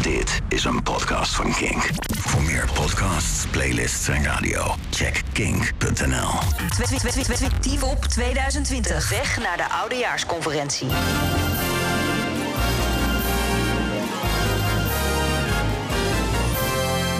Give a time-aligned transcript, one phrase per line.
[0.00, 1.90] Dit is een podcast van Kink.
[2.18, 6.28] Voor meer podcasts, playlists en radio, check kink.nl.
[7.60, 9.10] Tiefop 2020.
[9.10, 10.86] Weg naar de oudejaarsconferentie.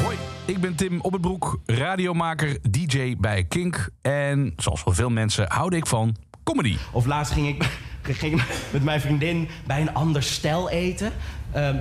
[0.02, 3.88] Hoi, ik ben Tim Oppenbroek, radiomaker, DJ bij Kink.
[4.02, 6.76] En zoals wel veel mensen houd ik van comedy.
[6.92, 7.78] Of laatst ging ik,
[8.18, 11.12] ging ik met mijn vriendin bij een ander stel eten.
[11.52, 11.76] Ehm,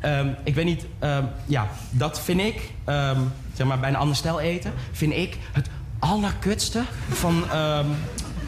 [0.00, 3.20] ehm, ik weet niet, ehm, ja, dat vind ik, ehm,
[3.54, 5.68] zeg maar bij een ander stel eten, vind ik het
[5.98, 7.44] allerkutste van,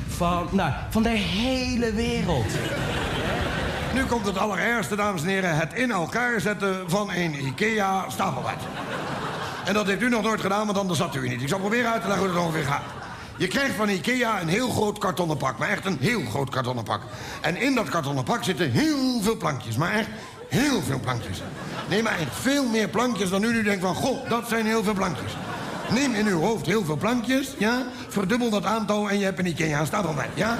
[0.09, 2.52] van, nou, van de hele wereld.
[3.95, 5.56] Nu komt het allerergste, dames en heren.
[5.56, 8.59] Het in elkaar zetten van een IKEA stapelbed.
[9.65, 11.43] En dat heeft u nog nooit gedaan, want anders zat u niet.
[11.43, 12.82] Ik zal proberen uit te leggen hoe het ongeveer gaat.
[13.37, 15.59] Je krijgt van IKEA een heel groot kartonnen pak.
[15.59, 17.02] Maar echt een heel groot kartonnen pak.
[17.41, 19.77] En in dat kartonnen pak zitten heel veel plankjes.
[19.77, 20.09] Maar echt
[20.48, 21.43] heel veel plankjes.
[21.88, 23.95] Nee, maar echt veel meer plankjes dan u denkt van...
[23.95, 25.33] Goh, dat zijn heel veel plankjes.
[25.91, 27.82] Neem in uw hoofd heel veel plankjes, ja?
[28.09, 30.59] Verdubbel dat aantal en je hebt een IKEA stapelbed, ja?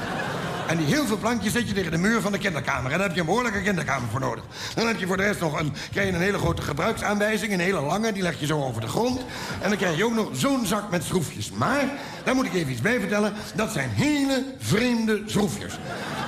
[0.69, 2.92] En die heel veel plankjes zet je tegen de muur van de kinderkamer.
[2.92, 4.44] En daar heb je een behoorlijke kinderkamer voor nodig.
[4.75, 7.52] Dan heb je voor de rest nog een, krijg je een hele grote gebruiksaanwijzing.
[7.52, 9.20] Een hele lange, die leg je zo over de grond.
[9.60, 11.50] En dan krijg je ook nog zo'n zak met schroefjes.
[11.50, 11.84] Maar,
[12.25, 13.33] daar moet ik even iets bij vertellen.
[13.55, 15.78] Dat zijn hele vreemde schroefjes.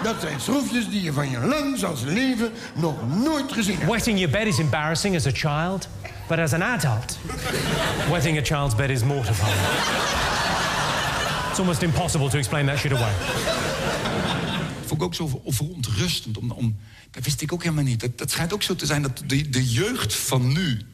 [0.02, 3.91] Dat zijn schroefjes die je van je langs als leven nog nooit gezien hebt.
[3.91, 5.88] Wetting your bed is embarrassing as a child,
[6.28, 7.19] but as an adult,
[8.10, 9.58] wetting a child's bed is mortifying.
[11.61, 13.12] Almost impossible to explain that shit away.
[14.86, 16.39] vond ik ook zo ver- verontrustend.
[16.39, 16.77] Om, om,
[17.11, 18.00] dat wist ik ook helemaal niet.
[18.00, 20.86] Dat, dat schijnt ook zo te zijn dat de, de jeugd van nu...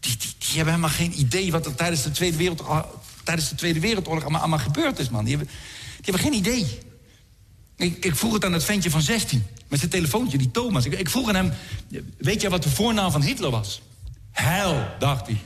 [0.00, 2.62] Die, die, die hebben helemaal geen idee wat er tijdens de Tweede, Wereld,
[3.24, 5.24] tijdens de Tweede Wereldoorlog allemaal, allemaal gebeurd is, man.
[5.24, 5.54] Die hebben,
[5.96, 6.78] die hebben geen idee.
[7.76, 10.84] Ik, ik vroeg het aan het ventje van 16, met zijn telefoontje, die Thomas.
[10.84, 11.52] Ik, ik vroeg aan hem,
[12.18, 13.82] weet jij wat de voornaam van Hitler was?
[14.30, 15.40] Hel, dacht hij.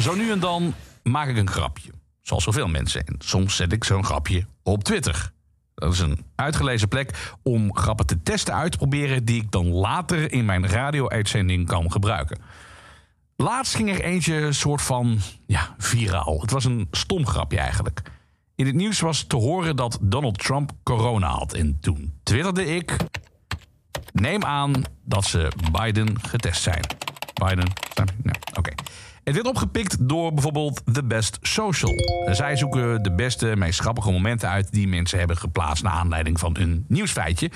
[0.00, 0.74] Zo nu en dan
[1.10, 1.90] maak ik een grapje.
[2.22, 3.06] Zoals zoveel mensen.
[3.06, 5.32] En soms zet ik zo'n grapje op Twitter.
[5.74, 9.24] Dat is een uitgelezen plek om grappen te testen uit te proberen...
[9.24, 12.38] die ik dan later in mijn radio-uitzending kan gebruiken.
[13.36, 16.40] Laatst ging er eentje soort van ja, viraal.
[16.40, 18.02] Het was een stom grapje eigenlijk.
[18.54, 21.52] In het nieuws was te horen dat Donald Trump corona had.
[21.52, 22.96] En toen twitterde ik...
[24.12, 26.80] Neem aan dat ze Biden getest zijn.
[27.34, 27.72] Biden?
[28.22, 28.70] Nee, oké.
[29.28, 31.94] Het werd opgepikt door bijvoorbeeld The Best Social.
[32.30, 36.56] Zij zoeken de beste, meest grappige momenten uit die mensen hebben geplaatst naar aanleiding van
[36.58, 37.50] een nieuwsfeitje.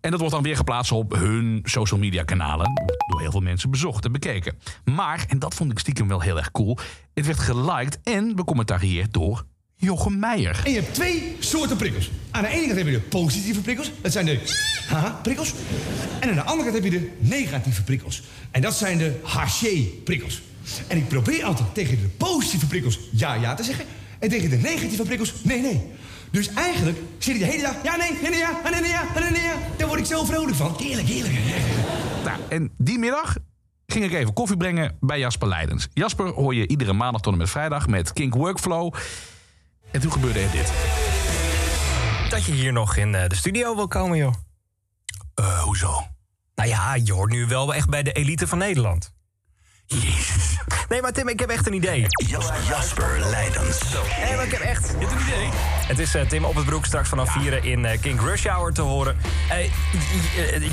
[0.00, 2.72] En dat wordt dan weer geplaatst op hun social media kanalen.
[3.06, 4.58] Door heel veel mensen bezocht en bekeken.
[4.84, 6.78] Maar, en dat vond ik stiekem wel heel erg cool.
[7.14, 10.60] Het werd geliked en becommentarieerd door Jochem Meijer.
[10.64, 12.10] En je hebt twee soorten prikkels.
[12.30, 13.90] Aan de ene kant heb je de positieve prikkels.
[14.02, 14.40] Dat zijn de
[14.88, 15.54] haha prikkels.
[16.20, 18.22] En aan de andere kant heb je de negatieve prikkels.
[18.50, 20.42] En dat zijn de haché prikkels.
[20.86, 23.84] En ik probeer altijd tegen de positieve prikkels ja ja te zeggen.
[24.18, 25.92] En tegen de negatieve prikkels nee nee.
[26.30, 29.04] Dus eigenlijk zit ik de hele dag ja nee, nee nee ja, nee nee ja,
[29.20, 29.54] nee nee ja.
[29.76, 30.74] Daar word ik zo vrolijk van.
[30.78, 31.34] Heerlijk, heerlijk.
[32.24, 33.36] Nou, en die middag
[33.86, 35.88] ging ik even koffie brengen bij Jasper Leidens.
[35.92, 38.94] Jasper hoor je iedere maandag tot en met vrijdag met Kink Workflow.
[39.90, 40.72] En toen gebeurde er dit.
[42.28, 44.34] Dat je hier nog in eh, de studio wil komen, joh.
[45.34, 46.06] Eh, hoezo?
[46.54, 49.12] Nou ja, je hoort nu wel echt bij de elite van Nederland.
[49.86, 50.53] Jezus.
[50.88, 52.06] Nee, maar Tim, ik heb echt een idee.
[52.26, 53.78] Jas- Jasper Leidens.
[54.24, 54.94] Nee, maar ik heb echt...
[54.98, 55.48] Je hebt een idee?
[55.86, 58.72] Het is eh, Tim op het broek straks vanaf vieren in eh, King Rush Hour
[58.72, 59.16] te horen.
[59.50, 59.70] J-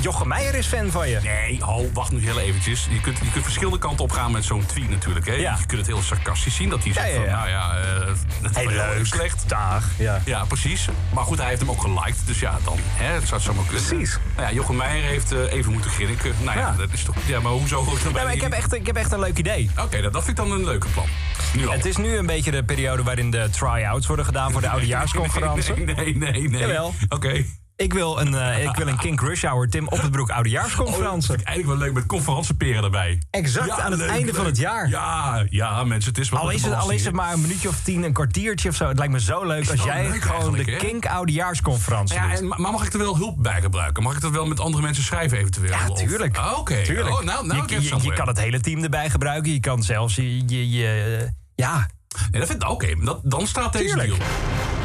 [0.00, 1.18] Jochem Meijer is fan van je.
[1.22, 2.86] Nee, ho, wacht nu heel eventjes.
[2.90, 5.26] Je kunt, je kunt verschillende kanten op gaan met zo'n tweet natuurlijk.
[5.26, 5.32] Hè?
[5.34, 5.56] Ja.
[5.60, 6.68] Je kunt het heel sarcastisch zien.
[6.68, 7.36] Dat hij zegt Ja, ja, van, ja.
[7.36, 8.06] nou ja, eh,
[8.42, 8.56] dat is
[8.94, 9.44] Heel slecht.
[9.48, 10.20] Dag, ja.
[10.24, 10.88] Ja, precies.
[11.14, 12.16] Maar goed, hij heeft hem ook geliked.
[12.26, 13.84] Dus ja, dan, hè, het zou het zomaar kunnen.
[13.86, 14.18] Precies.
[14.36, 16.34] Nou ja, Jochem Meijer heeft eh, even moeten grinniken.
[16.42, 16.74] Nou ja, Ja.
[16.78, 17.14] dat is toch...
[17.26, 19.12] Ja, maar hoezo hoort het dan bij Nee, maar ik, heb echt, ik heb echt
[19.12, 19.70] een leuk idee.
[19.84, 21.06] Oké, dat, dat vind ik dan een leuke plan.
[21.54, 21.72] Nu al.
[21.72, 25.74] Het is nu een beetje de periode waarin de try-outs worden gedaan voor de oudejaarsconferentie.
[25.74, 26.60] Nee, nee, nee, nee.
[26.60, 26.94] Jawel.
[27.08, 27.44] Oké.
[27.82, 30.26] Ik wil een, eh, ik wil een King Rush Hour Tim op het broek Oh,
[30.26, 31.26] dat oudejaarsconferentie.
[31.28, 33.22] vind ik eigenlijk wel leuk met conferentieperen erbij.
[33.30, 34.88] Exact, aan het leuk, einde van het jaar.
[34.88, 37.68] Ja, ja, mensen, het is wel Al is, het, al is het maar een minuutje
[37.68, 38.88] of tien, een kwartiertje of zo.
[38.88, 40.64] Het lijkt me zo leuk als jij leuk gewoon de?
[40.76, 44.02] Kink oudejaarsconferentie Ja, en, maar mag ik er wel hulp bij gebruiken?
[44.02, 45.68] Mag ik dat wel met andere mensen schrijven eventueel?
[45.70, 46.36] Ja, tuurlijk.
[46.36, 46.82] Ah, Oké.
[46.82, 47.18] Tuurlijk.
[47.18, 49.52] Oh, nou, nou, je, je, je kan het hele team erbij gebruiken.
[49.52, 50.48] Je kan zelfs je...
[50.48, 51.86] je, je ja,
[52.30, 52.94] Nee, dat vind ik oké.
[53.04, 54.08] dat dan staat deze Tuurlijk.
[54.08, 54.81] deal.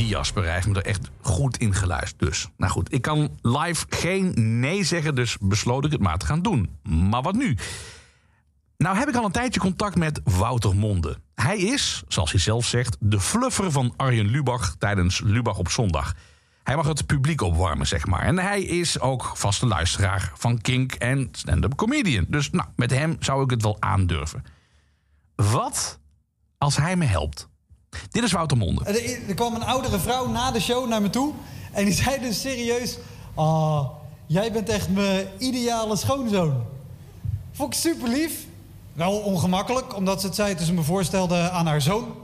[0.00, 2.18] Die Jasper me er echt goed in geluisterd.
[2.18, 6.26] Dus, nou goed, ik kan live geen nee zeggen, dus besloot ik het maar te
[6.26, 6.78] gaan doen.
[6.82, 7.56] Maar wat nu?
[8.76, 11.16] Nou heb ik al een tijdje contact met Wouter Monde.
[11.34, 16.14] Hij is, zoals hij zelf zegt, de fluffer van Arjen Lubach tijdens Lubach op zondag.
[16.62, 18.22] Hij mag het publiek opwarmen, zeg maar.
[18.22, 22.26] En hij is ook vaste luisteraar van Kink en stand-up comedian.
[22.28, 24.44] Dus nou, met hem zou ik het wel aandurven.
[25.34, 26.00] Wat
[26.58, 27.49] als hij me helpt?
[28.10, 28.84] Dit is Wouter Monde.
[28.84, 31.32] Er, er kwam een oudere vrouw na de show naar me toe.
[31.72, 32.98] En die zei dus serieus...
[33.34, 33.88] Ah,
[34.26, 36.64] jij bent echt mijn ideale schoonzoon.
[37.52, 38.46] Vond ik super lief.
[38.92, 42.14] Wel ongemakkelijk, omdat ze het zei toen ze me voorstelde aan haar zoon.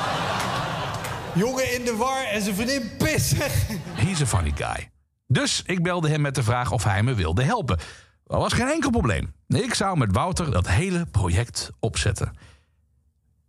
[1.34, 3.66] Jongen in de war en zijn vriendin pissig.
[4.04, 4.90] He's a funny guy.
[5.26, 7.78] Dus ik belde hem met de vraag of hij me wilde helpen.
[8.24, 9.32] Dat was geen enkel probleem.
[9.48, 12.32] Ik zou met Wouter dat hele project opzetten.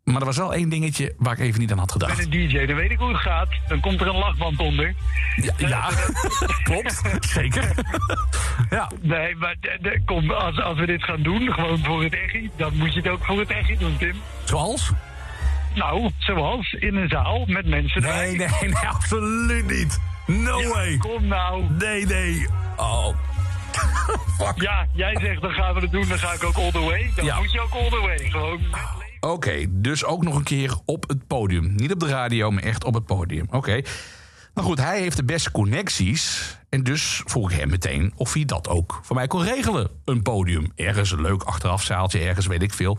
[0.07, 2.17] Maar er was wel één dingetje waar ik even niet aan had gedacht.
[2.17, 3.47] Met een DJ, dan weet ik hoe het gaat.
[3.67, 4.93] Dan komt er een lachband onder.
[5.35, 5.89] Ja, ja
[6.63, 7.01] klopt.
[7.19, 7.71] Zeker.
[8.69, 8.91] ja.
[9.01, 12.49] Nee, maar de- de- kom, als, als we dit gaan doen, gewoon voor het echi,
[12.57, 14.13] dan moet je het ook voor het echi doen, Tim.
[14.43, 14.91] Zoals?
[15.75, 19.99] Nou, zoals in een zaal met mensen Nee, nee, nee, absoluut niet.
[20.27, 20.97] No way.
[20.97, 21.63] Kom nou.
[21.77, 22.47] Nee, nee.
[22.75, 23.07] Oh.
[24.55, 27.11] Ja, jij zegt dan gaan we het doen, dan ga ik ook all the way.
[27.15, 27.37] Dan Ja.
[27.37, 28.17] moet je ook all the way.
[28.29, 28.59] Gewoon.
[29.19, 31.73] Oké, dus ook nog een keer op het podium.
[31.75, 33.47] Niet op de radio, maar echt op het podium.
[33.51, 33.81] Oké.
[34.53, 36.55] Nou goed, hij heeft de beste connecties.
[36.69, 39.89] En dus vroeg ik hem meteen of hij dat ook voor mij kon regelen.
[40.05, 40.71] Een podium.
[40.75, 42.97] Ergens een leuk achterafzaaltje, ergens weet ik veel.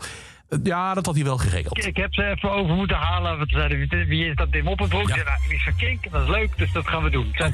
[0.49, 1.85] Eh, Ja, dat had hij wel geregeld.
[1.85, 3.37] Ik heb ze even over moeten halen.
[3.37, 5.07] Want ze zeiden, wie is dat Tim Oppenbroek?
[5.07, 5.15] Ja.
[5.49, 7.35] Is van Kink, dat is leuk, dus dat gaan we doen.
[7.37, 7.51] Nou,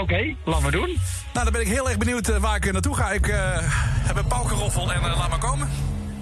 [0.00, 0.98] Oké, laat maar doen.
[1.32, 3.10] Nou, dan ben ik heel erg benieuwd eh, waar ik eh, naartoe ga.
[3.10, 3.26] Ik
[4.06, 5.68] heb een paukenroffel en laat maar komen.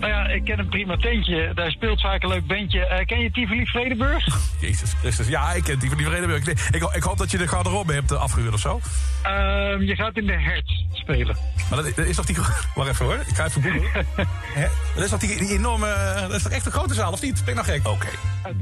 [0.02, 1.54] Nou ja, ik ken een prima tentje.
[1.54, 2.87] Daar speelt vaak een leuk bandje.
[2.87, 4.26] Eh, ken je Tivoli Vredenburg?
[4.60, 5.28] Jezus Christus.
[5.28, 6.46] Ja, ik ken die van die Vredenburg.
[6.46, 8.81] Ik, ik, ik hoop dat je de garderobe hebt eh, afgehuurd of zo.
[9.22, 11.37] Ehm, je gaat in de hertz spelen.
[11.70, 12.37] Maar dat, dat is toch die...
[12.75, 14.06] Wacht even hoor, ik ga even googlen.
[14.60, 14.66] Hè?
[14.94, 16.14] Dat is toch die, die enorme...
[16.20, 17.44] Dat is toch echt een grote zaal, of niet?
[17.44, 17.88] Ben ik nou gek?
[17.88, 18.08] Oké,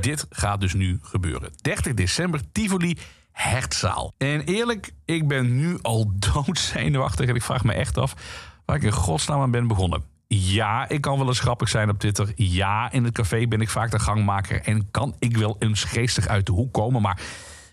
[0.00, 1.50] dit gaat dus nu gebeuren.
[1.62, 2.98] 30 december, Tivoli,
[3.32, 4.14] Hertzaal.
[4.19, 7.28] En eerlijk, ik ben nu al doodzenuwachtig...
[7.28, 8.14] en ik vraag me echt af
[8.64, 10.09] waar ik in godsnaam aan ben begonnen.
[10.35, 12.32] Ja, ik kan wel eens grappig zijn op Twitter.
[12.35, 14.62] Ja, in het café ben ik vaak de gangmaker...
[14.62, 17.03] en kan ik wel eens geestig uit de hoek komen.
[17.03, 17.21] Maar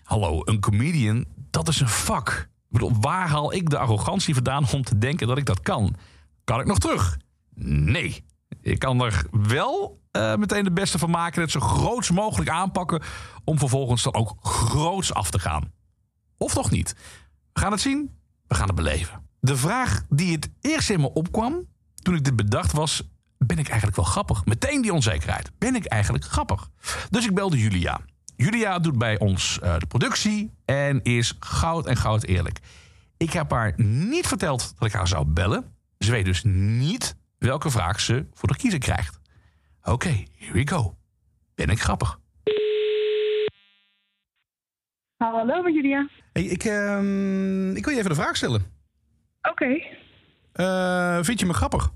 [0.02, 2.28] hallo, een comedian, dat is een vak.
[2.28, 5.96] Ik bedoel, waar haal ik de arrogantie vandaan om te denken dat ik dat kan?
[6.44, 7.18] Kan ik nog terug?
[7.54, 8.24] Nee.
[8.60, 11.42] Ik kan er wel eh, meteen de beste van maken.
[11.42, 13.02] Het zo groots mogelijk aanpakken.
[13.44, 15.72] Om vervolgens dan ook groots af te gaan.
[16.36, 16.94] Of toch niet?
[17.52, 18.16] We gaan het zien.
[18.46, 19.22] We gaan het beleven.
[19.40, 21.66] De vraag die het eerst in me opkwam.
[22.02, 23.02] Toen ik dit bedacht was.
[23.38, 24.44] Ben ik eigenlijk wel grappig?
[24.44, 25.50] Meteen die onzekerheid.
[25.58, 26.70] Ben ik eigenlijk grappig?
[27.10, 28.00] Dus ik belde Julia.
[28.36, 32.58] Julia doet bij ons eh, de productie en is goud en goud eerlijk.
[33.16, 35.74] Ik heb haar niet verteld dat ik haar zou bellen.
[35.98, 39.20] Ze weet dus niet welke vraag ze voor de kiezer krijgt.
[39.82, 40.96] Oké, here we go.
[41.54, 42.18] Ben ik grappig?
[45.16, 46.08] Hallo, met Julia.
[46.32, 48.62] Hey, ik, ehm, ik wil je even een vraag stellen.
[49.42, 49.82] Oké,
[50.58, 51.90] Eh, vind je me grappig?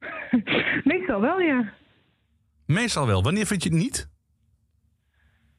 [0.84, 1.72] meestal wel, ja.
[2.66, 3.22] Meestal wel.
[3.22, 4.08] Wanneer vind je het niet?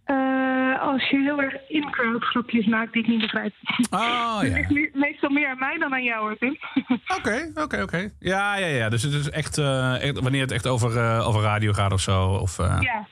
[0.03, 3.53] Eh, als je heel erg in-crowd grapjes maakt die ik niet begrijp.
[3.89, 4.67] Oh ja.
[4.93, 6.57] meestal meer aan mij dan aan jou, hoor, Tim.
[7.17, 8.09] Oké, oké, oké.
[8.19, 8.89] Ja, ja, ja.
[8.89, 12.27] Dus het is echt, eh, echt wanneer het echt over, over radio gaat of zo.
[12.27, 13.07] Of, Ja.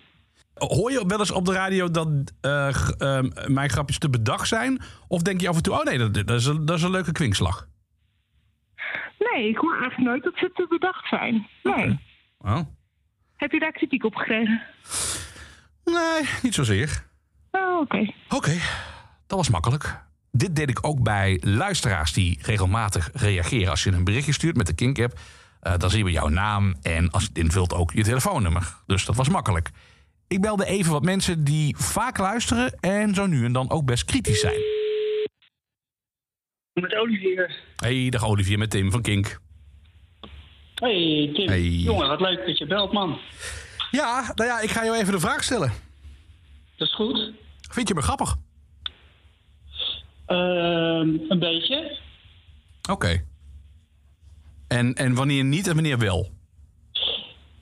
[0.55, 2.09] Hoor je wel eens op de radio dat
[3.47, 4.81] mijn grapjes te bedacht zijn?
[5.07, 6.91] Of denk je af en toe, oh nee, dat, dat, is, een, dat is een
[6.91, 7.67] leuke kwinkslag?
[9.35, 11.47] Nee, ik hoor eigenlijk nooit dat ze te bedacht zijn.
[11.63, 11.99] Nee.
[12.37, 12.59] Oh.
[13.35, 14.61] Heb je daar kritiek op gekregen?
[15.83, 17.05] Nee, niet zozeer.
[17.51, 18.11] Oh, oké.
[18.29, 18.57] Oké,
[19.27, 20.03] dat was makkelijk.
[20.31, 23.69] Dit deed ik ook bij luisteraars die regelmatig reageren.
[23.69, 25.19] Als je een berichtje stuurt met de Kink-app,
[25.59, 28.75] eh, dan zien we jouw naam en als je het invult ook je telefoonnummer.
[28.85, 29.69] Dus dat was makkelijk.
[30.27, 34.05] Ik belde even wat mensen die vaak luisteren en zo nu en dan ook best
[34.05, 34.74] kritisch zijn.
[36.81, 37.55] Met Olivier.
[37.75, 39.39] Hey, dag Olivier met Tim van Kink.
[40.75, 41.61] Hey Tim, Hey.
[41.61, 43.19] jongen, wat leuk dat je belt, man.
[43.91, 45.71] Ja, nou ja, ik ga jou even de vraag stellen.
[46.77, 47.31] Dat is goed.
[47.71, 48.35] Vind je me grappig?
[50.25, 51.97] Ehm, een beetje.
[52.91, 53.25] Oké.
[54.67, 56.31] En, en wanneer niet en wanneer wel?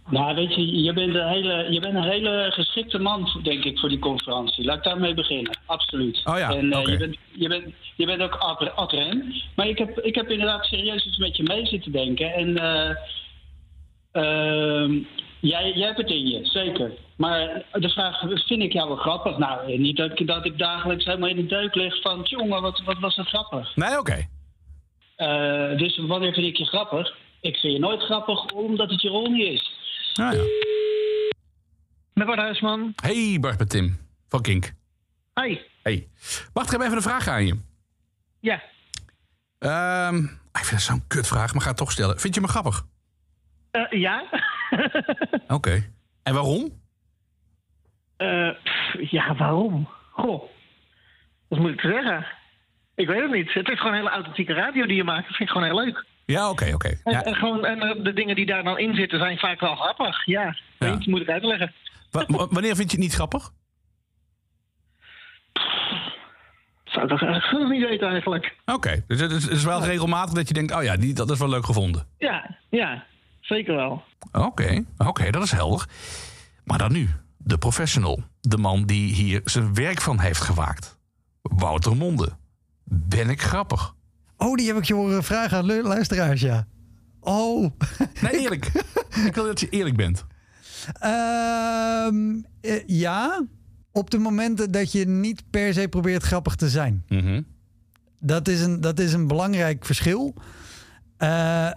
[0.10, 3.80] Nou, weet je, je bent, een hele, je bent een hele geschikte man, denk ik,
[3.80, 4.66] voor die conferentie.
[4.66, 6.22] Laat ik daarmee beginnen, absoluut.
[6.26, 9.34] Oh ja, En eh, je, bent, je, bent, je bent ook ad- ad rem.
[9.56, 12.34] Maar ik heb, ik heb inderdaad serieus eens met je mee zitten denken.
[12.34, 12.96] En eh,
[14.12, 14.92] ehm,
[15.40, 16.92] jij, jij hebt het in je, zeker.
[17.18, 19.38] Maar de vraag, vind ik jou wel grappig?
[19.38, 22.22] Nou, niet dat ik, dat ik dagelijks helemaal in de deuk lig van...
[22.24, 23.76] jongen, wat, wat was dat grappig?
[23.76, 24.28] Nee, oké.
[25.16, 27.16] Eh, dus wanneer vind ik je grappig?
[27.42, 29.73] Ik vind je nooit grappig omdat het je rol niet is.
[30.14, 30.44] Nou ja.
[32.14, 32.94] Met Bart Huisman.
[32.96, 34.74] Hey Bart met Tim van Kink.
[35.42, 35.58] Hi.
[35.84, 36.08] Hey.
[36.54, 37.60] Wacht, ik heb even een vraag aan je.
[38.40, 38.64] Ja.
[39.60, 42.20] Ehm, ik vind het zo'n kutvraag, maar ga het toch stellen.
[42.20, 42.86] Vind je me grappig?
[43.72, 44.24] Eh, ja.
[45.48, 45.92] Oké.
[46.24, 46.82] En waarom?
[48.18, 49.90] Pff, ja, waarom?
[50.12, 50.44] Goh.
[51.48, 52.26] Wat moet ik zeggen?
[52.96, 53.54] Ik weet het niet.
[53.54, 55.28] Het is gewoon hele authentieke radio die je maakt.
[55.28, 56.06] Dat vind ik gewoon heel leuk.
[56.26, 56.88] Ja, oké, oké.
[57.04, 57.24] En, Ja.
[57.24, 60.26] en gewoon, en eh, de dingen die daar dan in zitten zijn vaak wel grappig.
[60.26, 61.74] Ja, weet je, moet ik uitleggen.
[62.12, 63.52] Wa- wa- wanneer vind je het niet grappig?
[66.84, 68.56] Zou ik toch eigenlijk niet weten eigenlijk.
[68.66, 70.76] Oké, dus het is, het is wel regelmatig dat je denkt...
[70.76, 72.08] oh ja, die, dat is wel leuk gevonden.
[72.18, 73.04] Ja, ja,
[73.42, 74.04] zeker wel.
[74.32, 75.86] Oké, oké, dat is helder.
[76.64, 78.24] Maar dan nu, de professional.
[78.42, 81.00] De man die hier zijn werk van heeft gemaakt.
[81.42, 82.30] Wouter Monde.
[82.84, 83.94] Ben ik grappig?
[84.44, 86.68] Oh, die heb ik je horen vragen aan lu- luisteraars, ja.
[87.20, 87.72] Oh.
[88.22, 88.72] Nee, eerlijk.
[89.28, 90.26] ik wil dat je eerlijk bent.
[91.00, 93.46] Ehm, eh, ja,
[93.92, 97.04] op de momenten dat je niet per se probeert grappig te zijn.
[97.08, 97.42] Mhm.
[98.20, 100.34] Dat, is een, dat is een belangrijk verschil.
[101.18, 101.72] Eh,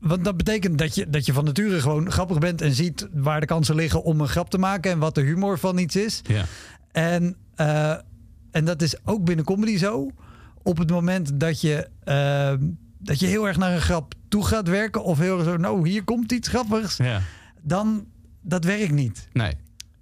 [0.00, 3.40] want dat betekent dat je, dat je van nature gewoon grappig bent en ziet waar
[3.40, 6.20] de kansen liggen om een grap te maken en wat de humor van iets is.
[6.26, 6.44] Ja.
[6.92, 7.96] En, eh,
[8.50, 10.10] en dat is ook binnen comedy zo.
[10.68, 12.52] Op het moment dat je, eh,
[12.98, 15.88] dat je heel erg naar een grap toe gaat werken, of heel erg zo, nou,
[15.88, 17.20] hier komt iets grappigs, Ja.
[17.62, 18.06] dan
[18.42, 19.28] dat werkt niet.
[19.32, 19.52] Nee.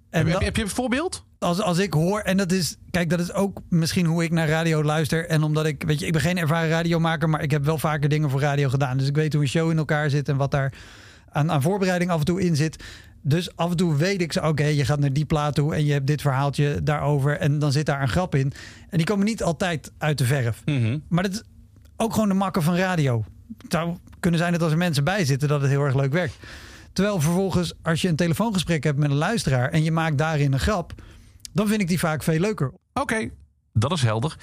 [0.09, 1.25] En heb, dan- heb je een voorbeeld?
[1.39, 4.47] Als, als ik hoor, en dat is, kijk, dat is ook misschien hoe ik naar
[4.47, 5.27] radio luister.
[5.27, 8.09] En omdat ik, weet je, ik ben geen ervaren radiomaker, maar ik heb wel vaker
[8.09, 8.97] dingen voor radio gedaan.
[8.97, 10.73] Dus ik weet hoe een show in elkaar zit en wat daar
[11.29, 12.83] aan, aan voorbereiding af en toe in zit.
[13.21, 15.85] Dus af en toe weet ik zo, oké, je gaat naar die plaat toe en
[15.85, 17.37] je hebt dit verhaaltje daarover.
[17.37, 18.53] En dan zit daar een grap in.
[18.89, 20.63] En die komen niet altijd uit de verf.
[21.09, 21.43] Maar dat is
[21.97, 23.23] ook gewoon de makker van radio.
[23.57, 26.11] Het zou kunnen zijn dat als er mensen bij zitten, dat het heel erg leuk
[26.11, 26.35] werkt.
[26.93, 30.59] Terwijl vervolgens, als je een telefoongesprek hebt met een luisteraar en je maakt daarin een
[30.59, 30.93] grap,
[31.53, 32.71] dan vind ik die vaak veel leuker.
[32.93, 33.29] Oké,
[33.73, 34.37] dat is helder.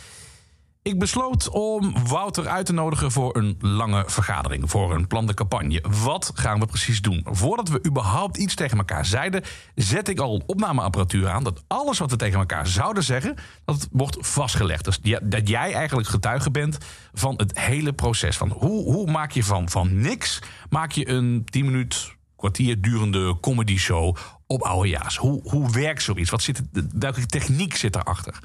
[0.84, 5.84] Ik besloot om Wouter uit te nodigen voor een lange vergadering, voor een plande campagne.
[6.02, 7.26] Wat gaan we precies doen?
[7.30, 9.42] Voordat we überhaupt iets tegen elkaar zeiden,
[9.74, 11.44] zet ik al een opnameapparatuur aan.
[11.44, 14.84] Dat alles wat we tegen elkaar zouden zeggen, dat wordt vastgelegd.
[14.84, 16.78] Dus dat jij eigenlijk getuige bent
[17.12, 18.36] van het hele proces.
[18.36, 23.40] Van hoe, hoe maak je van, van niks, maak je een 10 minuut kwartier durende
[23.40, 25.16] comedy show op oudejaars.
[25.16, 26.30] Hoe, hoe werkt zoiets?
[26.30, 26.62] Wat zit,
[26.98, 28.38] welke techniek zit erachter?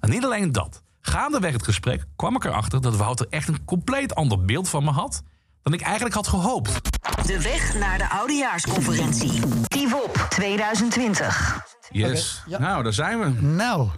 [0.00, 0.82] En niet alleen dat.
[1.00, 4.90] Gaandeweg het gesprek kwam ik erachter dat Wouter echt een compleet ander beeld van me
[4.90, 5.22] had
[5.62, 6.80] dan ik eigenlijk had gehoopt.
[7.26, 9.40] De weg naar de oudejaarsconferentie.
[9.66, 11.66] Tivop 2020.
[11.90, 12.42] Yes.
[12.58, 13.40] Nou, daar zijn we.
[13.40, 13.88] Nou.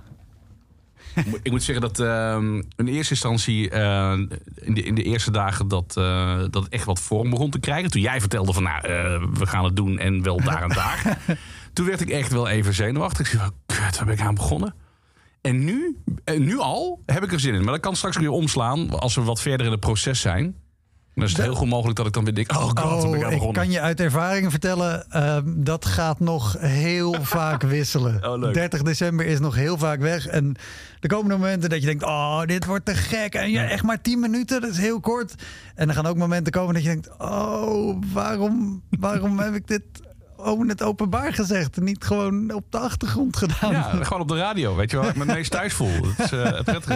[1.42, 4.12] Ik moet zeggen dat ehm, in eerste instantie, eh,
[4.54, 7.58] in, de, in de eerste dagen, dat, eh, dat het echt wat vorm begon te
[7.58, 7.90] krijgen.
[7.90, 11.18] Toen jij vertelde van, nou, eh, we gaan het doen en wel daar en daar.
[11.72, 13.32] Toen werd ik echt wel even zenuwachtig.
[13.32, 14.74] Ik zei, kut, waar ben ik aan begonnen?
[15.42, 17.62] En nu, eh, nu al, heb ik er zin in.
[17.62, 20.56] Maar dat kan straks weer omslaan als we wat verder in het proces zijn.
[21.14, 23.52] Dan is het heel goed mogelijk dat ik dan weer denk, oh god, ben ik
[23.52, 28.30] kan je uit ervaring vertellen, ehm, dat gaat nog heel vaak wisselen.
[28.30, 28.54] Oh, leuk.
[28.54, 30.26] 30 december is nog heel vaak weg.
[30.26, 30.54] En
[31.00, 33.34] er komen momenten dat je denkt, oh, dit wordt te gek.
[33.34, 35.34] En ja, echt maar 10 minuten, dat is heel kort.
[35.74, 39.82] En er gaan ook momenten komen dat je denkt, oh, waarom, waarom heb ik dit
[40.44, 41.76] oh, net openbaar gezegd?
[41.76, 43.72] En niet gewoon op de achtergrond gedaan.
[43.72, 46.06] Ja, gewoon op de radio, weet je waar ik me het meest thuis voel.
[46.06, 46.88] Het is, eh, het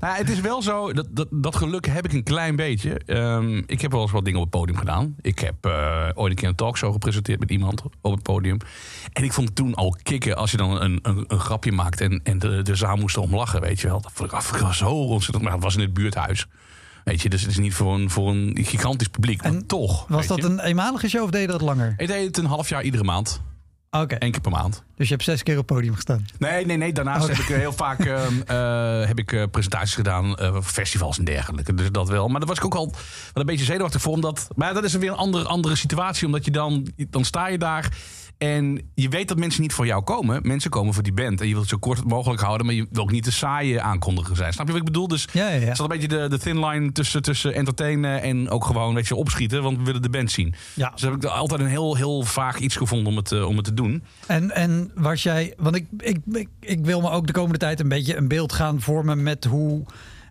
[0.00, 3.00] nou, het is wel zo, dat, dat, dat geluk heb ik een klein beetje.
[3.06, 5.14] Ehm, ik heb wel eens wat dingen op het podium gedaan.
[5.20, 8.58] Ik heb eh, ooit een keer een talkshow gepresenteerd met iemand op het podium.
[9.12, 12.00] En ik vond het toen al kicken als je dan een, een, een grapje maakt
[12.00, 14.00] en, en de, de zaal moest erom lachen, weet je wel.
[14.00, 16.46] Dat vond ik, was zo ontzettend, maar het was in het buurthuis.
[17.04, 20.06] Weet je, dus het is niet voor een, voor een gigantisch publiek, maar toch.
[20.08, 20.44] Was dat je.
[20.44, 21.94] een eenmalige show of deed je dat langer?
[21.96, 23.42] Ik deed het een half jaar iedere maand.
[23.90, 24.16] Oké.
[24.18, 24.82] Eén keer per maand.
[24.96, 26.26] Dus je hebt zes keer op het podium gestaan.
[26.38, 26.92] Nee, nee, nee.
[26.92, 31.24] Daarnaast heb ik eh, heel vaak ehm, eh, heb ik, eh, presentaties gedaan, festivals en
[31.24, 31.74] dergelijke.
[31.74, 32.28] Dus dat wel.
[32.28, 32.94] Maar daar was ik ook al
[33.32, 34.12] een beetje zenuwachtig voor.
[34.12, 36.26] Omdat, maar dat is weer een andere, andere situatie.
[36.26, 37.88] Omdat je dan, dan sta je daar
[38.44, 40.40] en je weet dat mensen niet voor jou komen.
[40.42, 41.40] Mensen komen voor die band.
[41.40, 43.80] En je wilt het zo kort mogelijk houden, maar je wil ook niet te saaie
[43.80, 44.52] aankondiger zijn.
[44.52, 45.08] Snap je wat ik bedoel?
[45.08, 45.60] Dus ja, ja, ja.
[45.60, 49.08] het is een beetje de, de thin line tussen, tussen entertainen en ook gewoon weet
[49.08, 49.62] je, opschieten.
[49.62, 50.54] Want we willen de band zien.
[50.74, 50.90] Ja.
[50.90, 53.64] Dus heb ik altijd een heel, heel vaag iets gevonden om het, eh, om het
[53.64, 54.02] te doen.
[54.26, 57.80] En, en was jij, want ik, ik, ik, ik wil me ook de komende tijd
[57.80, 59.84] een beetje een beeld gaan vormen met hoe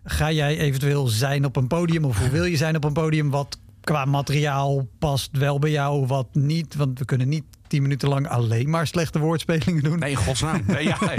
[0.04, 3.30] ga jij eventueel zijn op een podium of hoe wil je zijn op een podium?
[3.30, 6.74] Wat qua materiaal past wel bij jou, wat niet?
[6.74, 7.44] Want we kunnen niet
[7.74, 9.98] tien minuten lang alleen maar slechte woordspelingen doen.
[9.98, 10.62] Nee, in godsnaam.
[10.66, 10.98] Nee, ja,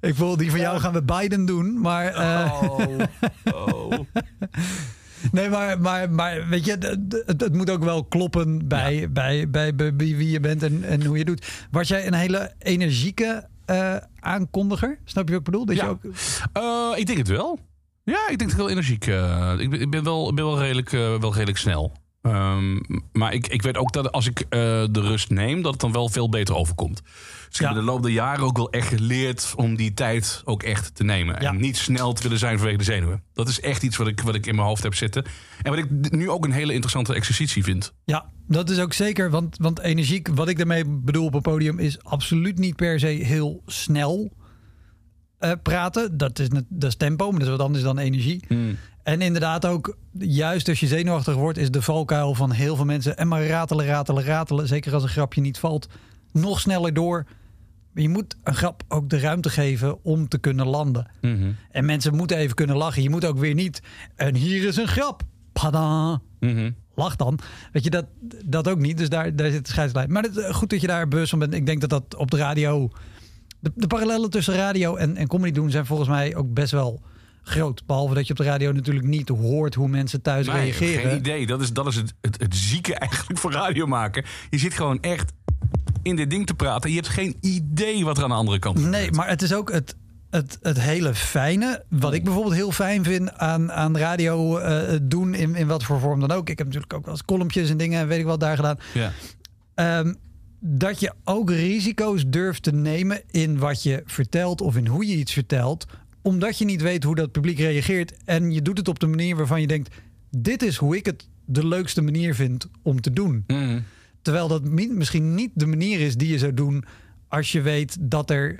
[0.00, 2.06] ik voel die van jou gaan we Biden doen, maar.
[2.06, 2.62] eh,
[3.54, 3.92] Oh.
[5.32, 6.70] Nee, maar, maar, maar weet je,
[7.26, 10.84] het, het moet ook wel kloppen bij, bij, bij, bij wie wie je bent en,
[10.84, 11.46] en hoe je doet.
[11.70, 13.48] Was jij een hele energieke
[14.20, 14.98] aankondiger?
[15.04, 15.66] Snap je wat ik bedoel?
[15.66, 15.84] Dat Ja.
[15.84, 16.02] je ook,
[16.52, 17.58] Eh, ik denk het wel.
[18.04, 19.06] Ja, ik denk het heel energiek.
[19.06, 21.92] eh, ik, ben, ik ben wel, ben wel, redelijk, eh, wel redelijk snel.
[22.28, 22.78] Ehm,
[23.12, 24.48] maar ik, ik weet ook dat als ik eh,
[24.90, 27.02] de rust neem, dat het dan wel veel beter overkomt.
[27.48, 30.62] Dus ik heb de loop der jaren ook wel echt geleerd om die tijd ook
[30.62, 31.40] echt te nemen.
[31.40, 33.22] En niet snel te willen zijn vanwege de zenuwen.
[33.32, 35.24] Dat is echt iets wat ik, wat ik in mijn hoofd heb zitten.
[35.62, 37.92] En wat ik nu ook een hele interessante exercitie vind.
[38.04, 39.30] Ja, dat is ook zeker.
[39.30, 43.06] Want, want energiek, wat ik daarmee bedoel op een podium, is absoluut niet per se
[43.06, 44.32] heel snel
[45.38, 46.16] eh, praten.
[46.16, 48.44] Dat is, dat is tempo, maar dat is wat anders dan energie.
[49.02, 53.16] En inderdaad ook, juist als je zenuwachtig wordt, is de valkuil van heel veel mensen.
[53.16, 54.68] En maar ratelen, ratelen, ratelen.
[54.68, 55.88] Zeker als een grapje niet valt.
[56.32, 57.26] Nog sneller door.
[57.94, 61.06] Je moet een grap ook de ruimte geven om te kunnen landen.
[61.70, 63.02] En mensen moeten even kunnen lachen.
[63.02, 63.82] Je moet ook weer niet.
[64.14, 65.22] En hier is een grap.
[65.52, 66.20] Pada.
[66.94, 67.38] Lach dan.
[67.72, 68.04] Weet je, dat,
[68.44, 68.98] dat ook niet.
[68.98, 70.12] Dus daar, daar zit de scheidslijn.
[70.12, 71.54] Maar het, is goed dat je daar bewust van bent.
[71.54, 72.90] Ik denk dat dat op de radio...
[73.60, 77.02] De, de parallellen tussen radio en, en comedy doen zijn volgens mij ook best wel
[77.48, 77.86] groot.
[77.86, 81.10] Behalve dat je op de radio natuurlijk niet hoort hoe mensen thuis Nee, reageren.
[81.10, 81.46] Geen idee.
[81.46, 84.24] Dat is, dat is het, het, het zieke eigenlijk voor radio maken.
[84.50, 85.32] Je zit gewoon echt
[86.02, 86.90] in dit ding te praten.
[86.90, 89.72] Je hebt geen idee wat er aan de andere kant Nee, maar het is ook
[89.72, 89.96] het,
[90.30, 91.84] het, het hele fijne.
[91.88, 96.00] Wat ik bijvoorbeeld heel fijn vind aan, aan radio eh, doen, in, in wat voor
[96.00, 96.48] vorm dan ook.
[96.48, 98.78] Ik heb natuurlijk ook wel eens columnpjes en dingen, weet ik wat, daar gedaan.
[98.94, 99.12] Ja.
[99.74, 100.14] Ehm,
[100.60, 105.16] dat je ook risico's durft te nemen in wat je vertelt of in hoe je
[105.16, 105.86] iets vertelt.
[106.28, 108.12] Omdat je niet weet hoe dat publiek reageert.
[108.24, 109.94] En je doet het op de manier waarvan je denkt:
[110.30, 113.44] dit is hoe ik het de leukste manier vind om te doen.
[114.22, 116.84] Terwijl dat mi- misschien niet de manier is die je zou doen
[117.28, 118.58] als je weet dat er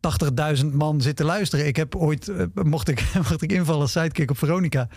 [0.00, 1.66] 80.000 man zit te luisteren.
[1.66, 4.88] Ik heb ooit, eh, mocht ik, mocht ik invallen als sidekick op Veronica.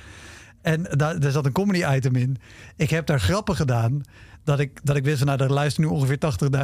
[0.61, 2.37] En daar, daar zat een comedy item in.
[2.75, 4.01] Ik heb daar grappen gedaan.
[4.43, 6.17] Dat ik, dat ik wist, van, nou, daar luisteren nu ongeveer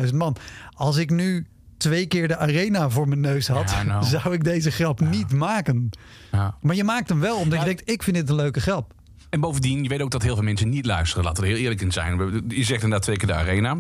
[0.06, 0.36] 80.000 man.
[0.72, 1.46] Als ik nu
[1.84, 4.04] twee keer de arena voor mijn neus had, Ja, nou.
[4.22, 5.90] zou ik deze grap niet maken.
[6.32, 6.58] Ja.
[6.62, 8.94] Maar je maakt hem wel, omdat je denkt, ik vind dit een leuke grap.
[9.30, 11.24] En bovendien, je weet ook dat heel veel mensen niet luisteren.
[11.24, 12.44] Laten we er heel eerlijk in zijn.
[12.48, 13.78] Je zegt inderdaad twee keer de arena.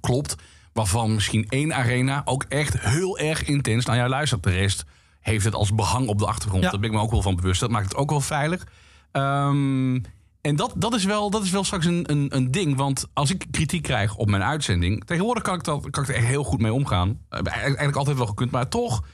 [0.00, 0.34] Klopt.
[0.72, 4.42] Waarvan misschien één arena ook echt heel erg intens naar jou luistert.
[4.42, 4.84] De rest
[5.20, 6.62] heeft het als behang op de achtergrond.
[6.62, 7.60] Daar ben ik me ook wel van bewust.
[7.60, 8.66] Dat maakt het ook wel veilig.
[9.12, 9.98] Ehm,
[10.44, 12.76] en dat, dat, is wel, dat is wel straks een, een, een ding.
[12.76, 15.04] Want als ik kritiek krijg op mijn uitzending...
[15.04, 17.18] tegenwoordig kan ik, dat, kan ik er echt heel goed mee omgaan.
[17.28, 19.04] Eh, Eigenlijk altijd wel gekund, maar toch...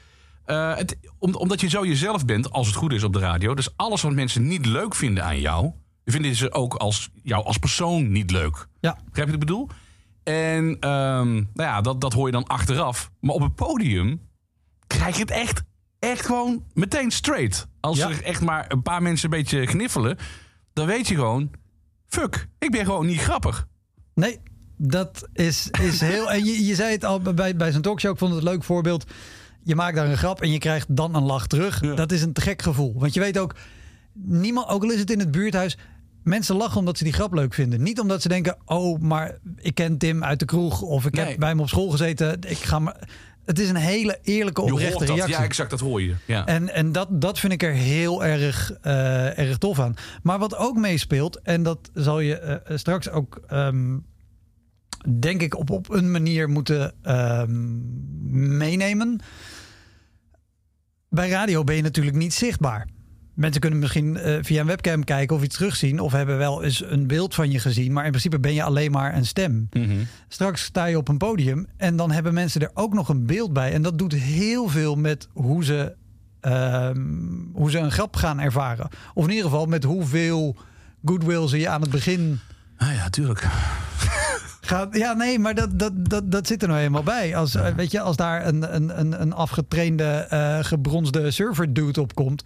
[0.45, 3.53] eh, het, om, omdat je zo jezelf bent, als het goed is op de radio...
[3.55, 5.71] dus alles wat mensen niet leuk vinden aan jou...
[6.05, 8.67] vinden ze ook als jou als persoon niet leuk.
[8.79, 8.93] Ja.
[8.93, 9.69] Begrijp je wat ik bedoel?
[10.23, 13.11] En ehm, nou ja, dat, dat hoor je dan achteraf.
[13.19, 14.21] Maar op het podium
[14.87, 15.63] krijg je het echt,
[15.99, 17.67] echt gewoon meteen straight.
[17.79, 18.09] Als Ja.
[18.09, 20.17] er echt maar een paar mensen een beetje gniffelen...
[20.73, 21.51] dan weet je gewoon...
[22.07, 23.67] fuck, ik ben gewoon niet grappig.
[24.13, 24.39] Nee,
[24.77, 26.31] dat is, is heel.
[26.31, 28.11] En je, je zei het al bij, bij zijn talkshow.
[28.11, 29.05] Ik vond het een leuk voorbeeld.
[29.63, 31.79] Je maakt daar een grap en je krijgt dan een lach terug.
[31.79, 32.93] Dat is een te gek gevoel.
[32.97, 33.55] Want je weet ook,
[34.13, 35.77] niemand, ook al is het in het buurthuis.
[36.23, 37.83] Mensen lachen omdat ze die grap leuk vinden.
[37.83, 40.81] Niet omdat ze denken: oh, maar ik ken Tim uit de kroeg.
[40.81, 42.41] Of ik heb bij hem op school gezeten.
[42.41, 43.09] Ik ga maar.
[43.45, 45.35] Het is een hele eerlijke, oprechte reactie.
[45.35, 46.15] Ja, exact, dat hoor je.
[46.25, 46.45] Ja.
[46.45, 49.93] En, en dat, dat vind ik er heel erg, eh, erg tof aan.
[50.23, 53.97] Maar wat ook meespeelt, en dat zal je eh, straks ook, ehm,
[55.19, 59.19] denk ik, op, op een manier moeten ehm, meenemen.
[61.09, 62.87] Bij radio ben je natuurlijk niet zichtbaar.
[63.33, 65.99] Mensen kunnen misschien eh, via een webcam kijken of iets terugzien.
[65.99, 67.93] Of hebben wel eens een beeld van je gezien.
[67.93, 69.69] Maar in principe ben je alleen maar een stem.
[70.27, 73.53] Straks sta je op een podium en dan hebben mensen er ook nog een beeld
[73.53, 73.73] bij.
[73.73, 75.95] En dat doet heel veel met hoe ze,
[76.39, 77.01] ehm,
[77.53, 78.87] hoe ze een grap gaan ervaren.
[79.13, 80.55] Of in ieder geval met hoeveel
[81.05, 82.39] goodwill ze je aan het begin.
[82.77, 83.47] Ah ja, tuurlijk.
[84.61, 87.35] Gaat, ja, nee, maar dat, dat, dat, dat zit er nou helemaal bij.
[87.35, 92.15] Als, weet je, als daar een, een, een, een afgetrainde, eh, gebronzde server dude op
[92.15, 92.43] komt,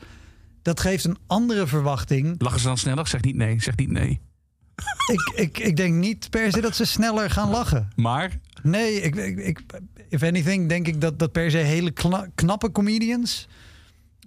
[0.65, 2.35] dat geeft een andere verwachting.
[2.37, 3.07] Lachen ze dan sneller?
[3.07, 4.19] Zeg niet nee, zeg niet nee.
[5.11, 7.87] Ik, ik, ik denk niet per se dat ze sneller gaan lachen.
[7.95, 8.39] Maar?
[8.63, 9.61] Nee, ik, ik, ik,
[10.09, 13.47] if anything denk ik dat, dat per se hele kna- knappe comedians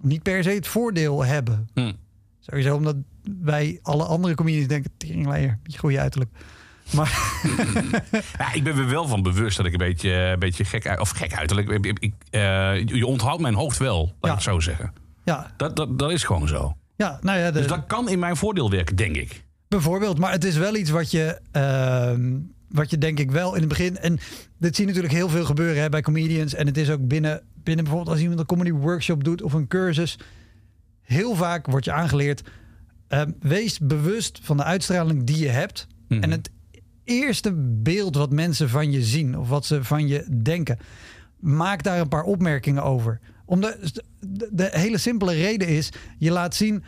[0.01, 1.69] niet per se het voordeel hebben.
[1.73, 1.91] Hm.
[2.39, 2.95] Sowieso omdat
[3.41, 6.31] wij alle andere comedians denken, teringleier, je goede uiterlijk.
[6.93, 7.41] Maar
[8.37, 11.09] Ja, ik ben me wel van bewust dat ik een beetje, een beetje gek, of
[11.09, 11.69] gek uiterlijk.
[11.69, 14.93] Ik, ik, ik, eh, je onthoudt mijn hoofd wel, laat ik het zo zeggen.
[15.33, 16.73] Ja, Dat, dat, dat is gewoon zo.
[16.95, 19.43] ja, nou ja, de, Dus dat kan in mijn voordeel werken, denk ik.
[19.67, 22.37] Bijvoorbeeld, maar het is wel iets wat je, ehm,
[22.69, 23.97] wat je denk ik wel in het begin.
[23.97, 24.19] En
[24.57, 26.53] dit zie je natuurlijk heel veel gebeuren hè, bij comedians.
[26.53, 29.67] En het is ook binnen, binnen bijvoorbeeld als iemand een comedy workshop doet of een
[29.67, 30.19] cursus.
[31.01, 32.41] Heel vaak wordt je aangeleerd.
[33.07, 35.87] ehm, wees bewust van de uitstraling die je hebt.
[36.07, 36.49] En het
[37.03, 40.77] eerste beeld wat mensen van je zien of wat ze van je denken.
[41.39, 43.19] maak daar een paar opmerkingen over.
[43.49, 43.91] Om de,
[44.51, 46.83] de, hele simpele reden is, je laat zien,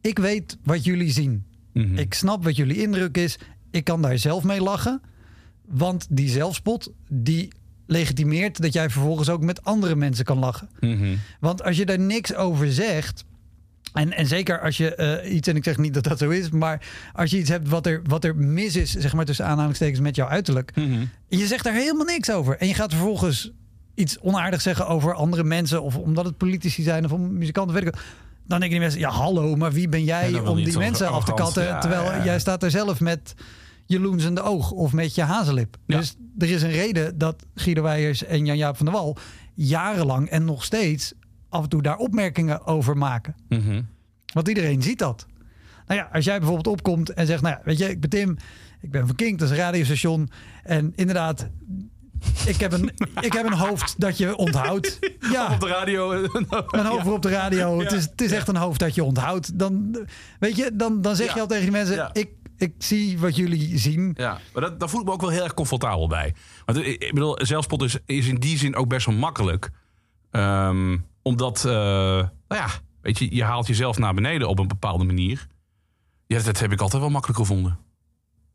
[0.00, 1.44] ik weet wat jullie zien.
[1.72, 1.98] Mhm.
[1.98, 3.38] Ik snap wat jullie indruk is.
[3.70, 5.00] Ik kan daar zelf mee lachen.
[5.66, 7.48] Want die zelfspot, die
[7.86, 10.68] legitimeert dat jij vervolgens ook met andere mensen kan lachen.
[10.80, 11.16] Mhm.
[11.40, 13.24] Want als je daar niks over zegt.
[13.92, 16.50] En, en zeker als je eh, iets, en ik zeg niet dat dat zo is,
[16.50, 20.00] maar als je iets hebt wat er, wat er mis is, zeg maar tussen aanhalingstekens
[20.00, 20.76] met jouw uiterlijk.
[20.76, 21.04] Mhm.
[21.28, 22.56] je zegt daar helemaal niks over.
[22.56, 23.52] En je gaat vervolgens
[23.94, 27.86] iets onaardigs zeggen over andere mensen, of omdat het politici zijn of om muzikanten, weet
[27.86, 27.94] ik.
[28.46, 31.24] Dan denken die mensen, ja hallo, maar wie ben jij om je die mensen af
[31.24, 33.34] te katten, ja, terwijl ja, jij staat er zelf met
[33.86, 35.76] je loensende oog of met je hazenlip.
[35.86, 39.16] Dus er is een reden dat Guido Weijers en Jan-Jaap van der Wal
[39.54, 41.12] jarenlang en nog steeds
[41.48, 43.34] af en toe daar opmerkingen over maken.
[43.48, 43.82] Mhm.
[44.32, 45.26] Want iedereen ziet dat.
[45.86, 48.36] Nou ja, als jij bijvoorbeeld opkomt en zegt, nou ja, weet je, ik ben Tim,
[48.80, 50.30] ik ben van Kink, dat is een radiostation.
[50.62, 51.48] En inderdaad,
[52.46, 54.98] ik heb een, ik heb een hoofd dat je onthoudt.
[55.32, 55.52] Ja.
[55.52, 56.12] Op de radio.
[56.70, 57.80] Een hoofd voor op de radio.
[57.80, 59.58] Het is, het is echt een hoofd dat je onthoudt.
[59.58, 59.98] Dan,
[60.38, 61.34] weet je, dan, dan zeg Ja.
[61.34, 64.14] je al tegen die mensen, ik, ik zie wat jullie zien.
[64.16, 66.34] Ja, maar dat, daar voel ik me ook wel heel erg comfortabel bij.
[66.64, 69.70] Want ik, ik bedoel, zelfspot is, is in die zin ook best wel makkelijk.
[70.30, 72.66] Ehm, omdat, eh, nou ja,
[73.00, 75.46] weet je, je haalt jezelf naar beneden op een bepaalde manier.
[76.26, 77.78] Ja, dat heb ik altijd wel makkelijk gevonden.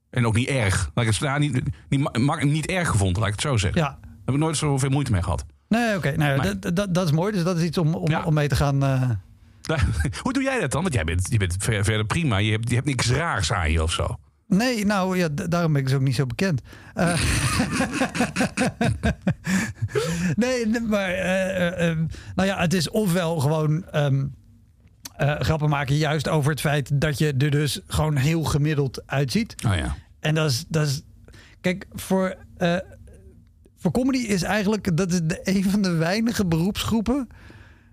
[0.10, 0.92] En ook niet erg.
[0.94, 3.82] Laat ik het, nou, niet, niet, ma- niet erg gevonden, laat ik het zo zeggen.
[3.82, 3.88] Ja.
[4.02, 5.46] Daar heb ik nooit zoveel moeite mee gehad.
[5.70, 6.16] Nee, oké.
[6.18, 7.32] nou, Maar- dat, dat, dat is mooi.
[7.34, 8.84] Dus dat is iets om, om, om mee te gaan.
[8.84, 9.10] eh,
[10.24, 10.82] Hoe doe jij dat dan?
[10.82, 12.38] Want jij bent, je bent ver- verder prima.
[12.38, 14.16] Je hebt, je hebt niks raars aan je of zo.
[14.48, 16.62] Nee, nou ja, d- daarom ben ik dus ook niet zo bekend.
[16.94, 17.22] Eh,
[20.36, 21.98] nee, nee, maar eh, eh, eh,
[22.36, 24.26] nou ja, het is ofwel gewoon ehm,
[25.18, 29.56] eh, grappen maken juist over het feit dat je er dus gewoon heel gemiddeld uitziet.
[29.68, 29.96] Oh ja.
[30.20, 31.02] En dat is, dat is
[31.62, 32.78] kijk, voor, eh,
[33.78, 37.28] voor comedy is eigenlijk, dat is de, een van de weinige beroepsgroepen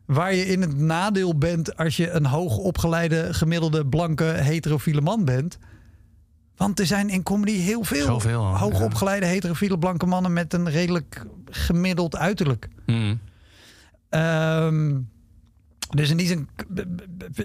[0.07, 5.59] waar je in het nadeel bent als je een hoogopgeleide, gemiddelde, blanke, heterofiele man bent.
[6.57, 8.57] Want er zijn in comedy heel veel Zoveel, ja.
[8.57, 12.69] hoogopgeleide, heterofiele, blanke mannen met een redelijk gemiddeld uiterlijk.
[14.09, 15.01] Ehm,
[15.95, 16.49] dus in die zin,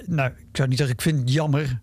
[0.06, 1.80] nou, ik zou niet zeggen, ik vind het jammer.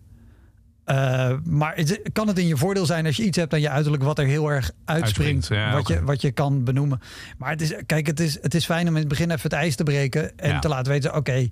[0.83, 3.69] Eh, maar het, kan het in je voordeel zijn als je iets hebt aan je
[3.69, 6.99] uiterlijk wat er heel erg uitspringt, Uitspringt, ja, wat, je, wat je kan benoemen.
[7.37, 9.53] Maar het is, kijk, het is, het is fijn om in het begin even het
[9.53, 10.59] ijs te breken en Ja.
[10.59, 11.47] te laten weten, oké,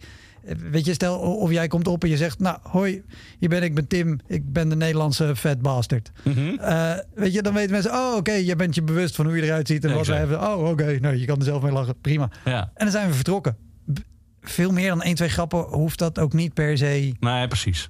[0.72, 3.04] weet je, stel of jij komt op en je zegt, nou, hoi,
[3.40, 6.12] hier ben ik, ben Tim, ik ben de Nederlandse fat bastard.
[6.24, 6.56] Mhm.
[6.60, 9.44] Eh, weet je, dan weten mensen, oh, oké, je bent je bewust van hoe je
[9.44, 10.32] eruit ziet en wat wij exact.
[10.40, 10.58] hebben.
[10.58, 12.30] Oh, oké, nou, je kan er zelf mee lachen, prima.
[12.46, 12.60] Ja.
[12.62, 13.58] En dan zijn we vertrokken.
[14.50, 17.16] Veel meer dan één, twee grappen hoeft dat ook niet per se.
[17.20, 17.90] Nee, precies.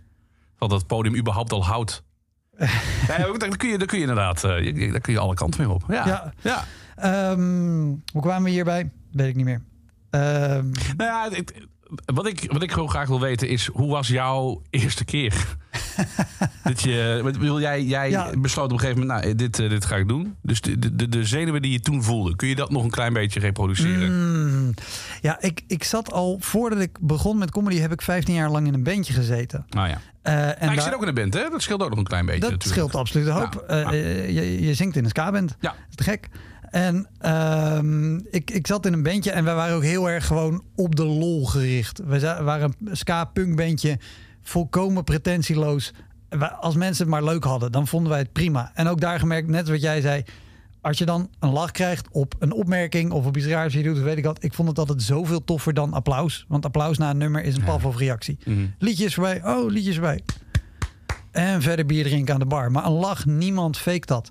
[0.57, 2.03] Dat het podium überhaupt al houdt.
[3.07, 5.69] ja, dan, kun je, dan kun je inderdaad eh, daar kun je alle kanten mee
[5.75, 5.83] op.
[5.87, 6.07] Ja.
[6.07, 6.33] Ja.
[6.41, 6.63] ja.
[6.95, 8.91] Ehm, hoe kwamen we hierbij?
[9.11, 9.61] Weet ik niet meer.
[10.09, 11.53] Ehm, Nou ja, het-
[12.05, 13.65] wat, ik, wat ik gewoon graag wil weten is...
[13.73, 15.55] hoe was jouw eerste keer?
[16.63, 18.29] dat je, jij jij Ja.
[18.37, 19.21] besloot op een gegeven moment...
[19.23, 20.35] nou, dit, eh, dit ga ik doen.
[20.41, 22.35] Dus de, de- de, zenuwen die je toen voelde...
[22.35, 24.11] kun je dat nog een klein beetje reproduceren?
[24.63, 24.73] mm,
[25.21, 28.67] ja, ik, ik zat al voordat ik begon met comedy, heb ik 15 jaar lang
[28.67, 29.65] in een bandje gezeten.
[29.69, 29.97] Nou ja.
[30.21, 31.49] Eh, en Maar ik zit ook in een band, hè?
[31.49, 32.79] Dat scheelt ook nog een klein beetje dat natuurlijk.
[32.79, 33.65] scheelt absoluut een hoop.
[33.67, 33.91] Ja, ja.
[33.91, 35.55] Eh, je, je zingt in een ska-band.
[35.59, 35.69] Ja.
[35.69, 36.29] Dat is te gek.
[36.69, 40.63] En ehm, ik, ik zat in een bandje en wij waren ook heel erg gewoon
[40.75, 42.01] op de lol gericht.
[42.05, 43.99] We waren een ska-punk bandje,
[44.49, 45.93] volkomen pretentieloos.
[46.59, 48.71] Als mensen het maar leuk hadden, dan vonden wij het prima.
[48.73, 50.23] En ook daar gemerkt, net wat jij zei...
[50.81, 53.97] Als je dan een lach krijgt op een opmerking of op iets raars je doet,
[53.97, 54.43] weet ik wat.
[54.43, 56.45] Ik vond het altijd zoveel toffer dan applaus.
[56.47, 58.37] Want applaus na een nummer is een Pavlov-reactie.
[58.45, 58.65] Mhm.
[58.79, 60.21] Liedjes voorbij, oh, liedjes voorbij.
[61.31, 62.71] En verder bier drinken aan de bar.
[62.71, 64.29] Maar een lach, niemand fake dat.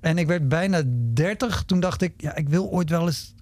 [0.00, 1.62] En ik werd bijna 30.
[1.62, 3.34] Toen dacht ik, ja, ik wil ooit wel eens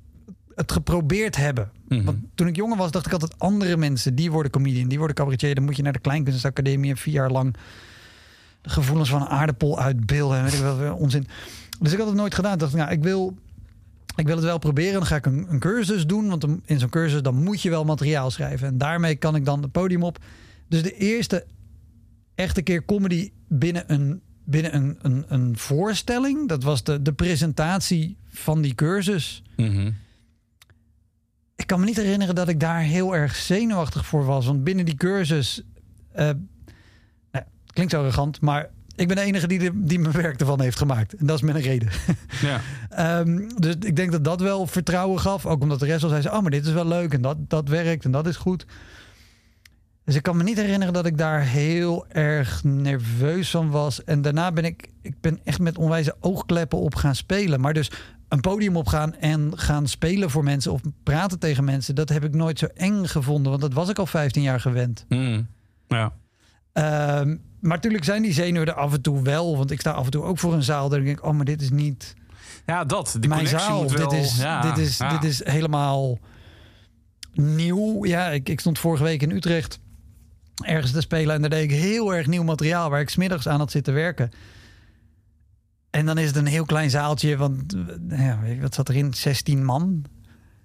[0.54, 1.70] het geprobeerd hebben.
[1.88, 2.04] Mhm.
[2.04, 5.16] Want toen ik jonger was, dacht ik altijd andere mensen, die worden comedian, die worden
[5.16, 5.54] cabaretier.
[5.54, 7.56] Dan moet je naar de Kleinkunstacademie en vier jaar lang
[8.60, 10.36] de gevoelens van een aardappel uitbeelden.
[10.36, 11.26] En weet ik wel, weer onzin.
[11.80, 12.52] Dus ik had het nooit gedaan.
[12.52, 13.36] Ik dacht, nou, ik wil,
[14.16, 14.92] ik wil het wel proberen.
[14.92, 16.28] Dan ga ik een, een cursus doen.
[16.28, 18.68] Want in zo'n cursus dan moet je wel materiaal schrijven.
[18.68, 20.18] En daarmee kan ik dan het podium op.
[20.68, 21.46] Dus de eerste
[22.34, 26.48] echte keer comedy binnen een, binnen een, een, een voorstelling.
[26.48, 29.42] Dat was de, de presentatie van die cursus.
[29.56, 29.90] Mhm.
[31.58, 34.46] Ik kan me niet herinneren dat ik daar heel erg zenuwachtig voor was.
[34.46, 35.62] Want binnen die cursus.
[36.12, 36.30] eh,
[37.32, 40.78] nou, klinkt arrogant, maar ik ben de enige die, de, die mijn werk ervan heeft
[40.78, 41.14] gemaakt.
[41.14, 41.88] En dat is met een reden.
[42.40, 42.60] Ja.
[42.90, 45.46] Ehm, dus ik denk dat dat wel vertrouwen gaf.
[45.46, 47.68] Ook omdat de rest al zei: Oh, maar dit is wel leuk en dat, dat
[47.68, 48.66] werkt en dat is goed.
[50.04, 54.04] Dus ik kan me niet herinneren dat ik daar heel erg nerveus van was.
[54.04, 57.60] En daarna ben ik, ik ben echt met onwijze oogkleppen op gaan spelen.
[57.60, 57.90] Maar dus
[58.28, 62.34] een podium opgaan en gaan spelen voor mensen of praten tegen mensen, dat heb ik
[62.34, 65.04] nooit zo eng gevonden, want dat was ik al 15 jaar gewend.
[65.08, 65.46] Hmm.
[65.88, 66.12] Ja.
[66.72, 70.04] Ehm, maar natuurlijk zijn die zenuwen er af en toe wel, want ik sta af
[70.04, 72.14] en toe ook voor een zaal dat ik denk, oh, maar dit is niet
[72.66, 73.16] Ja, dat.
[73.20, 73.82] Die mijn zaal.
[73.82, 74.08] moet wel...
[74.08, 75.18] dit, is, ja, dit, is, ja.
[75.18, 76.18] dit is helemaal
[77.32, 78.04] nieuw.
[78.04, 79.80] Ja, ik, ik stond vorige week in Utrecht
[80.64, 83.58] ergens te spelen en daar deed ik heel erg nieuw materiaal waar ik smiddags aan
[83.58, 84.30] had zitten werken.
[85.90, 87.74] En dan is het een heel klein zaaltje, want
[88.08, 89.14] eh, ja, weet je, wat zat erin?
[89.14, 90.04] 16 man.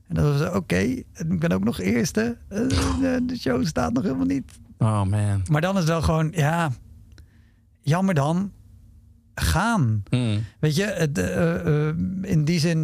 [0.07, 2.37] En dan was het oké, ik ben ook nog eerste.
[2.47, 2.57] Eh,
[3.25, 4.51] de- show staat nog helemaal niet.
[4.77, 5.41] Oh man.
[5.49, 6.71] Maar dan is het wel gewoon, ja,
[7.81, 8.51] jammer dan.
[9.35, 10.03] Gaan.
[10.09, 10.43] Hmm.
[10.59, 11.87] Weet je, het, eh,
[12.31, 12.83] in die zin.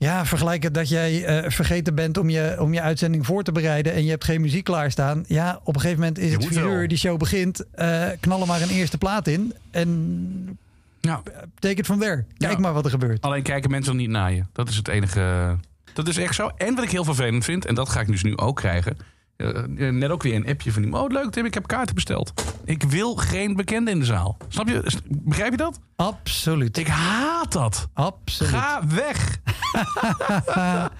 [0.00, 3.52] Ja, vergelijk het dat jij eh, vergeten bent om je, om je uitzending voor te
[3.52, 5.24] bereiden en je hebt geen muziek klaarstaan.
[5.26, 7.64] Ja, op een gegeven moment is Je het vier uur, die show begint.
[7.74, 10.58] eh knal er maar een eerste plaat in en
[11.00, 11.22] Ja.
[11.58, 12.24] take it from there.
[12.38, 12.58] Kijk Ja.
[12.58, 13.20] maar wat er gebeurt.
[13.22, 14.42] Alleen kijken mensen niet naar je.
[14.52, 15.56] Dat is het enige.
[15.92, 16.50] Dat is echt zo.
[16.56, 18.96] En wat ik heel vervelend vind, en dat ga ik dus nu ook krijgen.
[19.40, 21.04] Eh, eh, net ook weer een appje van iemand.
[21.04, 22.32] Oh, leuk Tim, ik heb kaarten besteld.
[22.64, 24.36] Ik wil geen bekende in de zaal.
[24.48, 24.92] Snap je?
[25.08, 25.80] Begrijp je dat?
[25.96, 26.78] Absoluut.
[26.78, 27.88] Ik haat dat.
[27.92, 28.52] Absoluut.
[28.52, 29.38] Ga weg.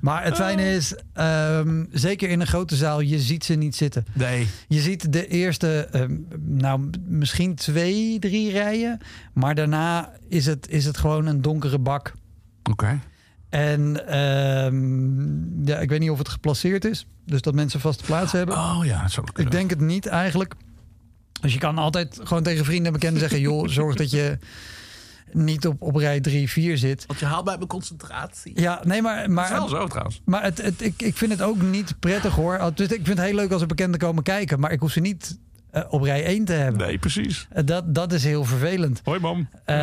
[0.00, 4.06] Maar het fijne is, ehm, zeker in een grote zaal, je ziet ze niet zitten.
[4.12, 4.48] Nee.
[4.68, 8.98] Je ziet de eerste, ehm, nou misschien twee, drie rijen.
[9.32, 12.14] Maar daarna is het, is het gewoon een donkere bak.
[12.70, 13.00] Oké.
[13.54, 17.06] En ehm, ja, ik weet niet of het geplaceerd is.
[17.24, 18.56] Dus dat mensen vaste plaatsen hebben.
[18.56, 20.54] Oh ja, dat zou Ik denk het niet eigenlijk.
[21.40, 23.40] Dus je kan altijd gewoon tegen vrienden en bekenden zeggen...
[23.40, 24.38] joh, zorg dat je
[25.32, 27.06] niet op, op rij 3, 4 zit.
[27.06, 28.60] Want je haalt bij mijn concentratie.
[28.60, 29.30] Ja, nee, maar...
[29.30, 30.20] maar Dat is wel zo trouwens.
[30.24, 32.70] Maar het, het, ik, ik vind het ook niet prettig hoor.
[32.74, 34.60] Dus ik vind het heel leuk als er bekenden komen kijken.
[34.60, 35.38] Maar ik hoef ze niet
[35.88, 36.86] op rij 1 te hebben.
[36.86, 37.46] Nee, precies.
[37.50, 39.00] Eh, dat, dat is heel vervelend.
[39.04, 39.48] Hoi mam.
[39.64, 39.76] Eh,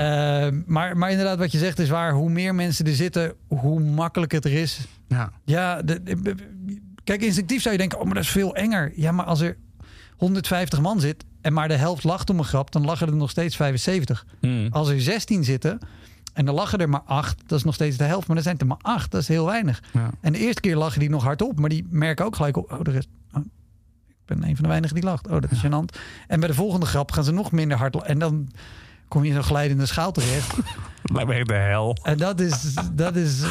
[0.66, 2.14] maar, maar inderdaad, wat je zegt is waar.
[2.14, 4.80] Hoe meer mensen er zitten, hoe makkelijker het er is.
[5.08, 5.32] Ja.
[5.46, 6.36] Ja, de, de-
[7.04, 8.92] kijk, instinctief zou je denken, oh, maar dat is veel enger.
[8.96, 9.58] Ja, maar als er
[10.18, 13.30] 150 man zit en maar de helft lacht om een grap, dan lachen er nog
[13.30, 14.26] steeds 75.
[14.40, 14.68] Hmm.
[14.72, 15.80] Als er 16 zitten
[16.34, 18.58] en dan lachen er maar 8, dat is nog steeds de helft, maar dan zijn
[18.60, 19.84] er maar 8, dat is heel weinig.
[19.94, 20.10] Ja.
[20.22, 22.72] En de eerste keer lachen die nog hard op, maar die merken ook gelijk op,
[22.72, 23.21] oh, de rest, oh, ik
[24.38, 25.28] ben een van de weinigen die lacht.
[25.28, 25.98] Oh, dat is gênant.
[26.28, 28.50] En bij de volgende grap gaan ze nog minder hard en dan
[29.08, 30.54] kom je in zo'n glijdende schaal terecht.
[31.14, 31.98] Lijkt me echt de hel.
[32.04, 33.44] En dat is, dat is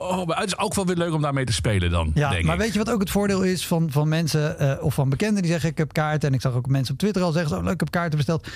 [0.00, 2.10] Oh, maar het is ook wel weer leuk om daarmee te spelen dan.
[2.14, 2.60] Ja, denk maar ik.
[2.60, 5.50] weet je wat ook het voordeel is van, van mensen eh, of van bekenden die
[5.50, 6.28] zeggen ik heb kaarten.
[6.28, 8.48] En ik zag ook mensen op Twitter al zeggen, zo leuk, ik heb kaarten besteld.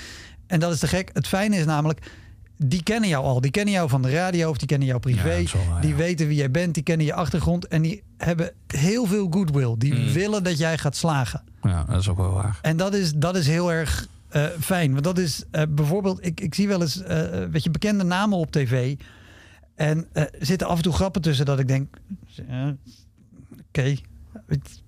[0.47, 1.09] En dat is te gek.
[1.13, 1.99] Het fijne is namelijk,
[2.57, 3.41] die kennen jou al.
[3.41, 5.33] Die kennen jou van de radio of die kennen jou privé.
[5.33, 5.95] Ja, wel die ja.
[5.95, 7.67] weten wie jij bent, die kennen je achtergrond.
[7.67, 9.75] En die hebben heel veel goodwill.
[9.77, 10.11] Die Mm.
[10.11, 11.43] willen dat jij gaat slagen.
[11.61, 12.59] Ja, dat is ook wel waar.
[12.61, 14.91] En dat is, dat is heel erg eh, fijn.
[14.91, 16.95] Want dat is eh, bijvoorbeeld, ik, ik zie wel eens
[17.51, 18.95] weet je, bekende namen op tv.
[19.75, 20.07] En
[20.39, 21.95] zitten af en toe grappen tussen dat ik denk,
[23.67, 23.95] oké,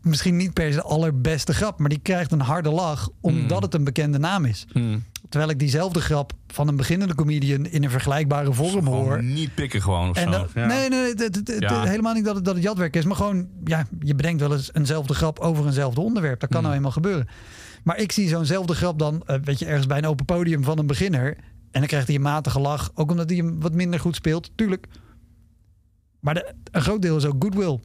[0.01, 3.63] misschien niet per se de allerbeste grap, maar die krijgt een harde lach omdat Mm.
[3.63, 4.65] het een bekende naam is.
[5.35, 9.23] Terwijl ik diezelfde grap van een beginnende comedian in een vergelijkbare vorm hoor.
[9.23, 10.39] Niet pikken gewoon of En zo.
[10.39, 10.65] dat- Ja.
[10.65, 11.83] Nee, nee, het, het- het- Ja.
[11.83, 13.05] helemaal niet dat het, dat het jatwerk is.
[13.05, 16.39] Maar gewoon, ja, je bedenkt wel eens eenzelfde grap over eenzelfde onderwerp.
[16.39, 16.63] Dat kan Hmm.
[16.67, 17.27] nou eenmaal gebeuren.
[17.83, 20.77] Maar ik zie zo'nzelfde grap dan, eh, weet je, ergens bij een open podium van
[20.79, 21.27] een beginner.
[21.71, 22.91] En dan krijgt hij een matige lach.
[22.93, 24.87] Ook omdat hij hem wat minder goed speelt, tuurlijk.
[26.19, 27.79] Maar de, een groot deel is ook goodwill.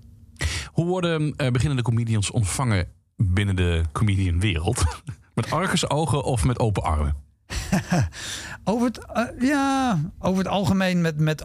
[0.73, 2.87] Hoe worden eh, beginnende comedians ontvangen
[3.17, 4.85] binnen de comedianwereld?
[5.35, 7.29] met argusogen of met open armen?
[8.65, 11.45] Over het, eh, ja, over het algemeen met, met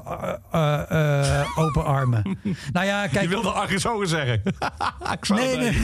[0.52, 2.38] eh, eh, open armen.
[2.74, 3.24] nou ja, kijk.
[3.24, 4.42] Je wilde argusogen zeggen.
[5.14, 5.78] Ik Nee, nee,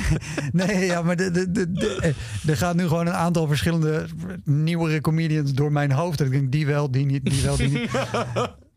[0.52, 2.14] nee, ja, maar de, de, de, de-
[2.48, 4.06] er gaat nu gewoon een aantal verschillende
[4.44, 6.18] nieuwere comedians door mijn hoofd.
[6.18, 7.92] Dat ik denk, die wel, die niet, die wel, die niet.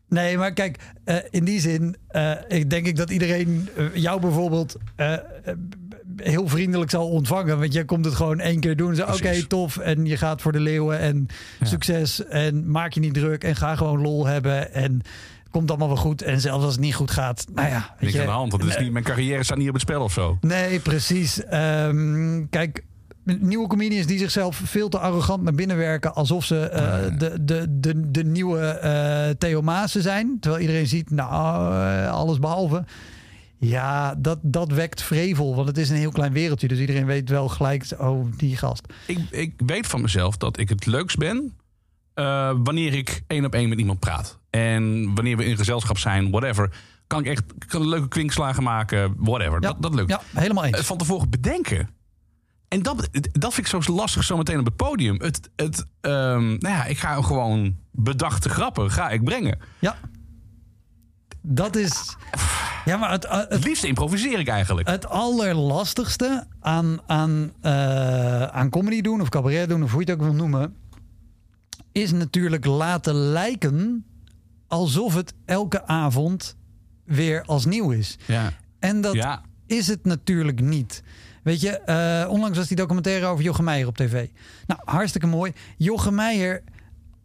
[0.09, 0.77] Nee, maar kijk,
[1.29, 1.95] in die zin
[2.47, 4.77] ik denk ik dat iedereen jou bijvoorbeeld
[6.15, 7.59] heel vriendelijk zal ontvangen.
[7.59, 9.01] Want jij komt het gewoon één keer doen.
[9.01, 9.77] Oké, tof.
[9.77, 11.27] En je gaat voor de leeuwen en
[11.61, 12.25] succes.
[12.25, 14.73] En maak je niet druk en ga gewoon lol hebben.
[14.73, 15.01] En
[15.51, 16.21] komt allemaal wel goed.
[16.21, 17.79] En zelfs als het niet goed gaat, nou ja.
[17.79, 19.73] weet Niks je, aan de hand, want het is niet, mijn carrière staat niet op
[19.73, 20.37] het spel of zo.
[20.41, 21.43] Nee, precies.
[21.43, 22.83] Ehm, kijk,
[23.23, 26.15] nieuwe comedians die zichzelf veel te arrogant naar binnen werken.
[26.15, 30.37] Alsof ze eh, de, de, de, de nieuwe eh Theo Maassen zijn.
[30.39, 32.83] Terwijl iedereen ziet, nou, eh, alles behalve.
[33.57, 35.55] Ja, dat, dat wekt vrevel.
[35.55, 36.67] Want het is een heel klein wereldje.
[36.67, 38.93] Dus iedereen weet wel gelijk, oh, die gast.
[39.05, 41.53] Ik, ik weet van mezelf dat ik het leukst ben
[42.15, 44.39] eh, wanneer ik één op één met iemand praat.
[44.49, 46.75] En wanneer we in gezelschap zijn, whatever,
[47.07, 49.61] kan ik echt kan leuke kwinkslagen maken, whatever.
[49.61, 50.09] dat, dat lukt.
[50.09, 50.77] Ja, helemaal eens.
[50.77, 51.89] Eh, Van tevoren bedenken,
[52.67, 55.21] En dat, dat vind ik zo lastig zo meteen op het podium.
[55.21, 59.59] Het, het, ehm, nou ja, ik ga gewoon bedachte grappen ga ik brengen.
[59.79, 59.97] Ja.
[61.41, 62.15] Dat is...
[62.31, 62.39] Ja,
[62.85, 64.89] maar het, het, liefst improviseer ik eigenlijk.
[64.89, 70.19] Het allerlastigste aan, aan, eh, aan comedy doen of cabaret doen, of hoe je het
[70.19, 70.75] ook wil noemen,
[71.91, 74.05] is natuurlijk laten lijken
[74.67, 76.55] alsof het elke avond
[77.03, 78.17] weer als nieuw is.
[78.25, 78.51] Ja.
[78.79, 79.41] En dat Ja.
[79.67, 81.03] is het natuurlijk niet.
[81.43, 84.27] Weet je, eh, onlangs was die documentaire over Jochem Meijer op tv.
[84.67, 85.53] Nou, hartstikke mooi.
[85.77, 86.63] Jochem Meijer,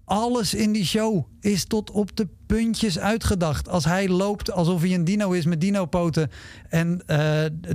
[0.05, 3.68] alles in die show is tot op de puntjes uitgedacht.
[3.68, 6.30] Als hij loopt alsof hij een dino is met dinopoten.
[6.68, 7.16] En, eh,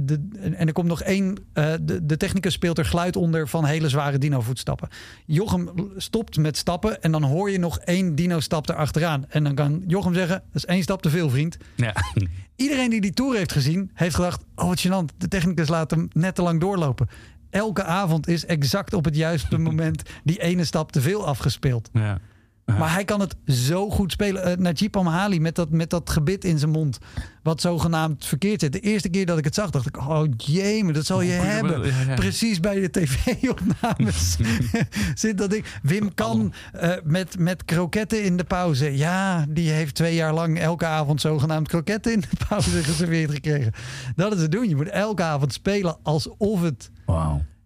[0.01, 1.37] de, en er komt nog één...
[1.53, 4.89] eh, de, de technicus speelt er geluid onder van hele zware dino-voetstappen.
[5.25, 9.25] Jochem stopt met stappen en dan hoor je nog één dino-stap erachteraan.
[9.29, 11.57] En dan kan Jochem zeggen, dat is één stap te veel, vriend.
[11.75, 11.93] Ja.
[12.55, 14.43] Iedereen die die tour heeft gezien, heeft gedacht...
[14.55, 17.09] oh, wat gênant, de technicus laat hem net te lang doorlopen.
[17.49, 20.01] Elke avond is exact op het juiste moment...
[20.23, 21.89] die ene stap te veel afgespeeld.
[21.93, 22.19] Ja.
[22.65, 24.49] Maar hij kan het zo goed spelen.
[24.49, 26.97] Uh, Najib Amhali met dat, met dat gebit in zijn mond.
[27.43, 28.71] Wat zogenaamd verkeerd zit.
[28.73, 29.97] De eerste keer dat ik het zag, dacht ik...
[29.97, 31.85] Oh jee, maar dat zal je Oh, hebben.
[31.87, 32.13] ja, ja.
[32.13, 34.37] Precies bij de tv-opnames
[35.15, 35.65] zit dat ding.
[35.81, 38.97] Wim kan eh, met, met kroketten in de pauze.
[38.97, 43.71] Ja, die heeft twee jaar lang elke avond zogenaamd kroketten in de pauze geserveerd gekregen.
[44.15, 44.69] Dat is het doen.
[44.69, 46.91] Je moet elke avond spelen alsof het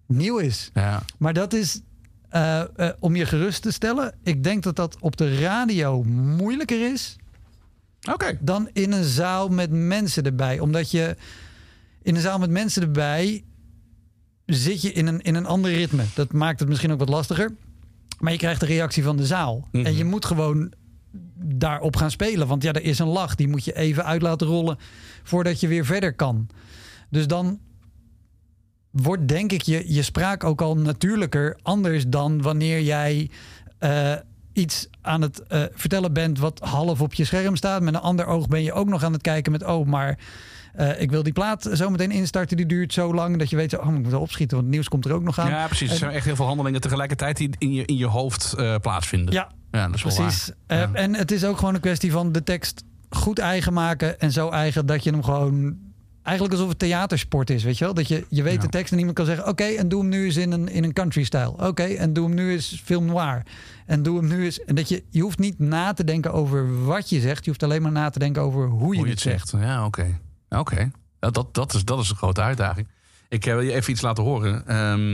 [0.08, 0.70] nieuw is.
[0.74, 1.02] Ja.
[1.18, 1.82] Maar dat is
[2.30, 4.14] eh, eh, om je gerust te stellen.
[4.24, 7.16] Ik denk dat dat op de radio moeilijker is.
[8.40, 10.60] Dan in een zaal met mensen erbij.
[10.60, 11.16] Omdat je
[12.02, 13.44] in een zaal met mensen erbij
[14.46, 16.04] zit je in een, in een ander ritme.
[16.16, 17.52] Dat maakt het misschien ook wat lastiger.
[18.20, 19.68] Maar je krijgt de reactie van de zaal.
[19.72, 20.74] En je moet gewoon
[21.44, 22.48] daarop gaan spelen.
[22.48, 23.36] Want ja, er is een lach.
[23.36, 24.78] Die moet je even uit laten rollen
[25.24, 26.48] voordat je weer verder kan.
[27.10, 27.60] Dus dan
[29.02, 31.58] wordt denk ik je, je spraak ook al natuurlijker.
[31.62, 33.30] Anders dan wanneer jij
[33.80, 34.14] eh,
[34.54, 37.82] iets aan het eh, vertellen bent wat half op je scherm staat.
[37.82, 40.20] Met een ander oog ben je ook nog aan het kijken met oh, maar
[40.74, 42.58] eh, ik wil die plaat zo meteen instarten.
[42.58, 44.90] Die duurt zo lang dat je weet, oh, ik moet wel opschieten, want het nieuws
[44.90, 45.50] komt er ook nog aan.
[45.50, 45.92] Ja, precies.
[45.92, 49.34] Er zijn echt heel veel handelingen tegelijkertijd die in je, in je hoofd plaatsvinden.
[49.34, 50.52] Ja, ja dat is wel Precies.
[50.68, 50.94] waar.
[50.94, 54.20] En het is ook gewoon een kwestie van de tekst goed eigen maken.
[54.20, 55.78] En zo eigen dat je hem gewoon.
[56.24, 57.94] Eigenlijk alsof het theatersport is, weet je wel?
[57.94, 59.48] Dat je, je weet de tekst en iemand kan zeggen...
[59.48, 61.54] oké, en doe hem nu eens in een, in een country-style.
[61.68, 63.44] Oké, en doe hem nu eens film noir.
[63.86, 64.64] En doe hem nu eens...
[64.64, 67.44] En dat je, je hoeft niet na te denken over wat je zegt.
[67.44, 69.48] Je hoeft alleen maar na te denken over hoe je, Hoe je het zegt.
[69.50, 69.64] zegt.
[69.64, 70.20] Ja, oké.
[70.50, 70.92] Oké.
[71.20, 72.88] Dat, dat, is, dat is een grote uitdaging.
[73.30, 74.68] Ik eh, wil je even iets laten horen.
[74.68, 75.14] Ehm,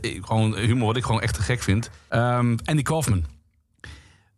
[0.00, 1.90] ik- gewoon humor wat ik gewoon echt te gek vind.
[2.08, 3.24] Ehm, Andy Kaufman.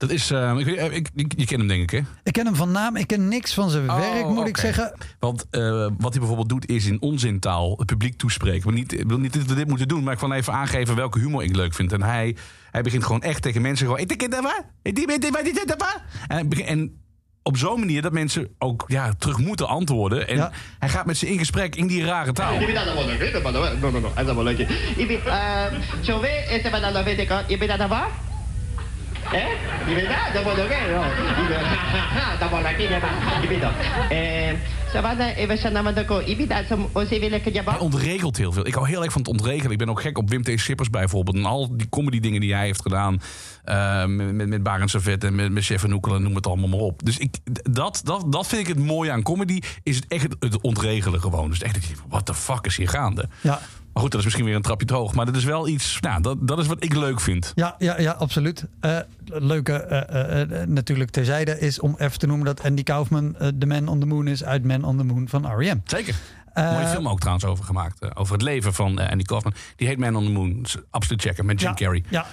[0.06, 0.30] Dat is...
[0.30, 2.00] ehm, ik, eh, ik, ik- je kent hem denk ik, hè?
[2.22, 2.96] Ik ken hem van naam.
[2.96, 4.92] Ik ken niks van zijn werk, moet ik Oh, zeggen.
[5.18, 5.60] Want eh,
[5.98, 8.62] wat hij bijvoorbeeld doet is in onzintaal het publiek toespreken.
[8.64, 10.96] Maar niet, ik wil niet dat we dit moeten doen, maar ik wil even aangeven
[10.96, 11.92] welke humor ik leuk vind.
[11.92, 12.36] En hij,
[12.70, 14.00] hij begint gewoon echt tegen mensen gewoon...
[14.00, 14.64] "Ik denk dat waar?
[14.82, 15.46] Ik denk dat waar?
[15.46, 16.98] Ik denk dat waar?" En, en
[17.42, 20.28] op zo'n manier dat mensen ook ja, terug moeten antwoorden.
[20.28, 22.58] En hij gaat met ze in gesprek in die rare taal.
[22.60, 22.72] 指
[27.66, 28.33] だ
[29.32, 29.44] ¿Eh?
[29.88, 30.78] Y dat wordt ook qué?
[32.38, 32.88] dat wordt je
[33.48, 33.70] bent dat.
[37.74, 38.66] Hij ontregelt heel veel.
[38.66, 39.72] Ik hou heel erg van het ontregelen.
[39.72, 40.50] Ik ben ook gek op Wim T.
[40.54, 41.36] Sippers bijvoorbeeld.
[41.36, 43.20] En al die comedy dingen die hij heeft gedaan.
[43.64, 46.78] Uh, met, met Barend Servet en met, met Chef en Noekel noem het allemaal maar
[46.78, 47.04] op.
[47.04, 47.36] Dus ik,
[47.70, 49.60] dat, dat, dat vind ik het mooie aan comedy.
[49.82, 51.50] Is het echt het, ontregelen gewoon.
[51.50, 53.28] Dus echt, what the fuck is hier gaande?
[53.40, 53.60] Ja.
[53.94, 55.14] Maar goed, dat is misschien weer een trapje te hoog.
[55.14, 57.52] Maar dat is wel iets, nou, dat, dat is wat ik leuk vind.
[57.54, 58.64] Ja, ja, ja absoluut.
[58.80, 63.88] Eh, leuke eh, natuurlijk terzijde is om even te noemen dat Andy Kaufman The Man
[63.88, 65.78] on the Moon is uit Man on the Moon van R.E.M.
[65.84, 66.14] Zeker.
[66.54, 68.16] Mooie film ook trouwens over gemaakt.
[68.16, 69.54] over het leven van Andy Kaufman.
[69.76, 70.62] Die heet Man on the Moon.
[70.62, 71.46] Dus absoluut checken.
[71.46, 72.04] Met Jim Ja, Carrey.
[72.08, 72.26] Ja.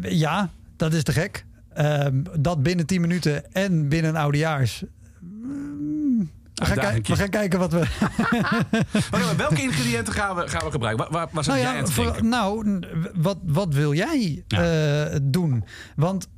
[0.00, 1.44] Ja, dat is te gek.
[1.74, 4.84] Ehm, dat binnen 10 minuten en binnen een oudejaars.
[5.20, 6.30] Mm,
[6.62, 7.78] We gaan, kijk- we gaan kijken wat we.
[9.10, 11.12] Maar welke ingrediënten gaan we, gaan we gebruiken?
[11.12, 12.78] Waar, waar, nou jij aan ja, voor- nou,
[13.14, 15.64] wat, wat wil jij eh, doen?
[15.96, 16.28] Want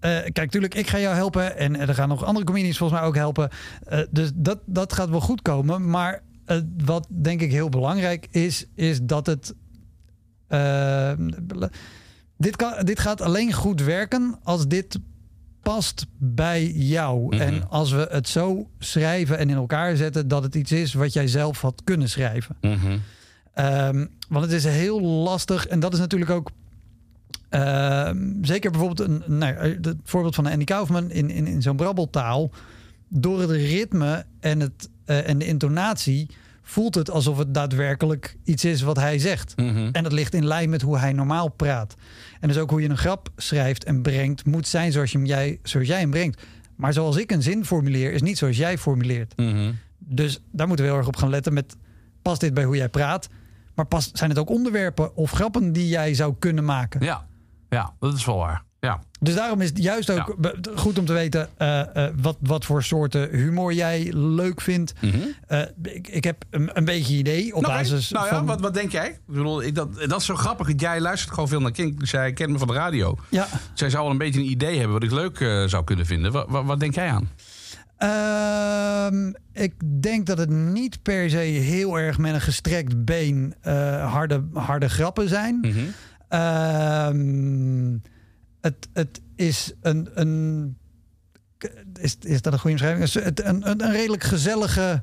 [0.00, 1.56] eh, kijk, natuurlijk, ik ga jou helpen.
[1.56, 3.48] En er gaan nog andere comedians volgens mij ook helpen.
[3.86, 5.90] Eh, dus dat, dat gaat wel goed komen.
[5.90, 6.22] Maar
[6.84, 9.54] wat denk ik heel belangrijk is, is dat het.
[12.36, 14.98] dit, kan, dit gaat alleen goed werken als dit
[15.64, 17.24] past bij jou.
[17.24, 17.40] Mhm.
[17.40, 21.12] En als we het zo schrijven en in elkaar zetten dat het iets is wat
[21.12, 22.56] jij zelf had kunnen schrijven.
[22.60, 22.98] Mhm.
[23.54, 25.66] Ehm, want het is heel lastig.
[25.66, 26.50] En dat is natuurlijk ook.
[27.48, 32.50] ehm, zeker bijvoorbeeld een, nou, het voorbeeld van Andy Kaufman in, in, in zo'n brabbeltaal.
[33.08, 36.28] Door het ritme en, het, eh, en de intonatie
[36.64, 39.56] voelt het alsof het daadwerkelijk iets is wat hij zegt.
[39.56, 39.88] Mhm.
[39.92, 41.94] En dat ligt in lijn met hoe hij normaal praat.
[42.40, 45.26] En dus ook hoe je een grap schrijft en brengt, moet zijn zoals, je hem,
[45.26, 46.42] jij, zoals jij hem brengt.
[46.76, 49.36] Maar zoals ik een zin formuleer, is niet zoals jij formuleert.
[49.36, 49.72] Mhm.
[49.98, 51.76] Dus daar moeten we heel erg op gaan letten met...
[52.22, 53.28] past dit bij hoe jij praat?
[53.74, 57.04] Maar past, zijn het ook onderwerpen of grappen die jij zou kunnen maken?
[57.04, 57.26] Ja,
[57.68, 58.64] ja dat is wel waar.
[58.84, 59.00] Ja.
[59.20, 60.36] Dus daarom is het juist ook
[60.74, 64.94] goed om te weten eh, eh, wat, wat voor soorten humor jij leuk vindt.
[65.46, 67.70] Eh, ik, ik heb een, een beetje idee op Mhm.
[67.70, 68.46] Oké, basis nou ja, van...
[68.46, 69.08] wat, wat denk jij?
[69.08, 70.68] Ik bedoel, ik, dat, dat is zo grappig.
[70.76, 72.00] Jij luistert gewoon veel naar Kink.
[72.00, 73.18] Dus jij kent me van de radio.
[73.28, 73.46] Ja.
[73.74, 76.32] Zij zou wel een beetje een idee hebben wat ik leuk zou kunnen vinden.
[76.32, 77.28] Wat, wat, wat denk jij aan?
[77.96, 83.54] Ehm, ik denk dat het niet per se heel erg met een gestrekt been
[84.06, 85.58] harde, harde grappen zijn.
[85.60, 85.78] Mhm.
[86.28, 87.96] Ehm,
[88.64, 90.08] het, het is een.
[90.14, 90.76] een
[92.00, 93.26] is, is dat een goede omschrijving?
[93.26, 95.02] Een, een, een, redelijk gezellige.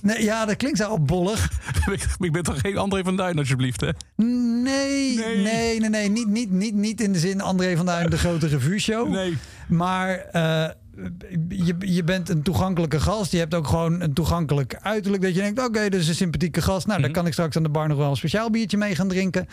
[0.00, 1.50] Nee, ja, dat klinkt zo bollig.
[2.18, 3.88] ik ben toch geen André van Duin, alsjeblieft, hè?
[4.16, 8.18] Nee, nee, nee, nee, Niet, niet, niet, niet in de zin André van Duin, de
[8.18, 9.08] grote revue-show.
[9.08, 9.36] Nee.
[9.68, 10.68] Maar eh,
[11.48, 13.32] je, je bent een toegankelijke gast.
[13.32, 15.22] Je hebt ook gewoon een toegankelijk uiterlijk.
[15.22, 16.86] Dat je denkt, oké, dat is een sympathieke gast.
[16.86, 17.06] Nou, Mhm.
[17.08, 19.46] dan kan ik straks aan de bar nog wel een speciaal biertje mee gaan drinken.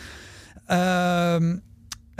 [0.66, 1.56] Ehm,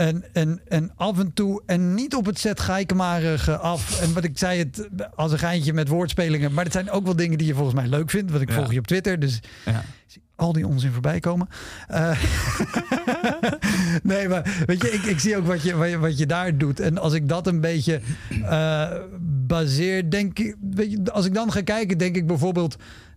[0.07, 4.01] en, en, en af en toe, en niet op het zet geikemarige af.
[4.01, 6.53] En wat ik zei, het als een geintje met woordspelingen.
[6.53, 8.31] Maar het zijn ook wel dingen die je volgens mij leuk vindt.
[8.31, 8.55] Want ik Ja.
[8.55, 9.83] volg je op Twitter, dus Ja.
[10.35, 11.47] al die onzin voorbij komen.
[11.87, 12.17] Eh,
[14.03, 16.57] nee, maar weet je, ik, ik zie ook wat je, wat, je, wat je daar
[16.57, 16.79] doet.
[16.79, 18.01] En als ik dat een beetje
[18.43, 18.91] eh,
[19.47, 20.55] baseer, denk ik...
[20.71, 22.75] Weet je, als ik dan ga kijken, denk ik bijvoorbeeld...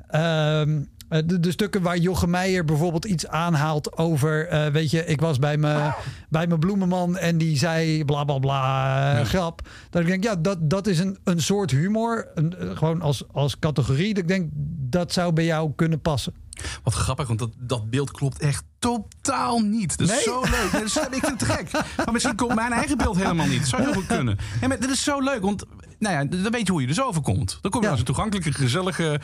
[0.08, 0.76] ehm, eh,
[1.22, 4.48] de, de stukken waar Jochem Meijer bijvoorbeeld iets aanhaalt over...
[4.48, 5.94] eh, weet je, ik was bij mijn
[6.28, 9.68] bij mijn bloemenman en die zei bla bla bla eh, grap.
[9.90, 12.28] Dat ik denk, ja, dat, dat is een, een soort humor.
[12.34, 14.14] Een, eh, gewoon als, als categorie.
[14.14, 14.50] Dat ik denk,
[14.90, 16.34] dat zou bij jou kunnen passen.
[16.82, 19.98] Wat grappig, want dat, dat beeld klopt echt totaal niet.
[19.98, 20.22] Dat is Nee?
[20.22, 20.68] zo leuk.
[20.72, 21.70] Dat is, ik vind het gek.
[21.96, 23.58] Maar misschien komt mijn eigen beeld helemaal niet.
[23.60, 24.38] Dat zou heel goed kunnen.
[24.60, 25.64] En maar dit is zo leuk, want
[25.98, 27.58] nou ja, dan weet je hoe je er zo overkomt.
[27.60, 29.20] Dan kom je als een toegankelijke, gezellige,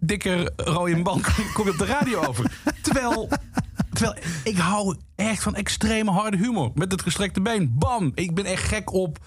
[0.00, 1.22] dikke rode man
[1.54, 2.60] kom je op de radio over.
[2.82, 3.28] Terwijl,
[3.92, 6.70] terwijl ik hou echt van extreme harde humor.
[6.74, 7.74] Met het gestrekte been.
[7.78, 8.12] Bam!
[8.14, 9.18] Ik ben echt gek op...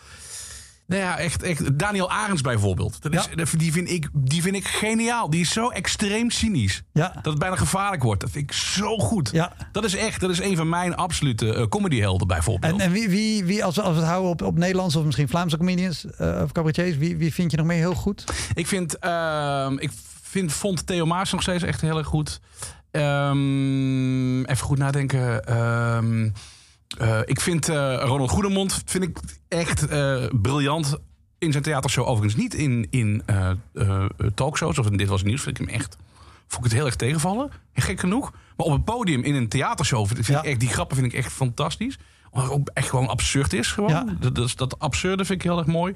[0.92, 1.80] Nou ja, echt, echt.
[1.80, 3.02] Daniel Arends bijvoorbeeld.
[3.02, 5.30] Dat is, die, vind ik, die vind ik geniaal.
[5.30, 6.84] Die is zo extreem cynisch.
[6.94, 7.12] Ja.
[7.14, 8.22] Dat het bijna gevaarlijk wordt.
[8.22, 9.30] Dat vind ik zo goed.
[9.34, 9.54] Ja.
[9.72, 12.74] Dat is echt, dat is een van mijn absolute eh, comedyhelden bijvoorbeeld.
[12.74, 15.06] En, en wie, wie, wie als, we, als we het houden op, op Nederlands of
[15.06, 18.24] misschien Vlaamse comedians eh, of cabaretiers, wie, wie vind je nog meer heel goed?
[18.54, 19.92] Ik vind, ehm, ik
[20.32, 22.42] vind, vond Theo Maas nog steeds echt heel erg goed.
[22.92, 25.46] Ehm, even goed nadenken.
[25.46, 26.30] Ehm,
[26.98, 30.98] eh, ik vind eh, Ronald Goedemond vind ik echt eh, briljant.
[31.38, 33.24] In zijn theatershow overigens niet in, in
[34.34, 35.42] talkshows of in Dit Was Het Nieuws.
[35.42, 35.98] Vind ik hem echt,
[36.48, 37.52] vond ik het heel erg tegenvallen.
[37.74, 38.32] Gek genoeg.
[38.32, 41.20] Maar op het podium in een theatershow vind, vind ik echt, die grappen vind ik
[41.20, 41.98] echt fantastisch.
[42.32, 43.72] Het ook echt gewoon absurd is.
[43.72, 43.90] Gewoon.
[43.90, 44.06] Ja.
[44.20, 45.94] Dat, dat, dat absurde vind ik heel erg mooi.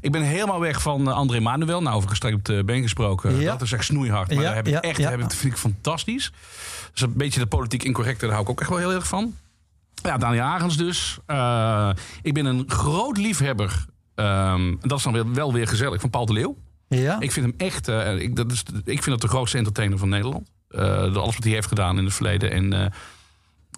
[0.00, 1.82] Ik ben helemaal weg van eh, André Manuel.
[1.82, 3.40] Nou, over gestrekt eh, been gesproken.
[3.40, 3.52] Ja.
[3.52, 4.28] Dat is echt snoeihard.
[4.28, 6.32] Maar Ja, daar heb ik echt, heb ik, dat vind ik fantastisch.
[6.92, 9.34] Dus een beetje de politiek incorrecte, daar hou ik ook echt wel heel erg van.
[10.02, 11.18] Ja, Daniel Hagens dus.
[11.26, 11.90] Eh,
[12.22, 13.84] ik ben een groot liefhebber.
[14.14, 16.56] ehm, dat is dan weer, wel weer gezellig, van Paul de Leeuw.
[16.88, 17.20] Ja.
[17.20, 17.88] Ik vind hem echt...
[18.20, 20.48] ik, dat is, ik vind het de grootste entertainer van Nederland.
[20.68, 22.50] Door alles wat hij heeft gedaan in het verleden.
[22.50, 22.92] En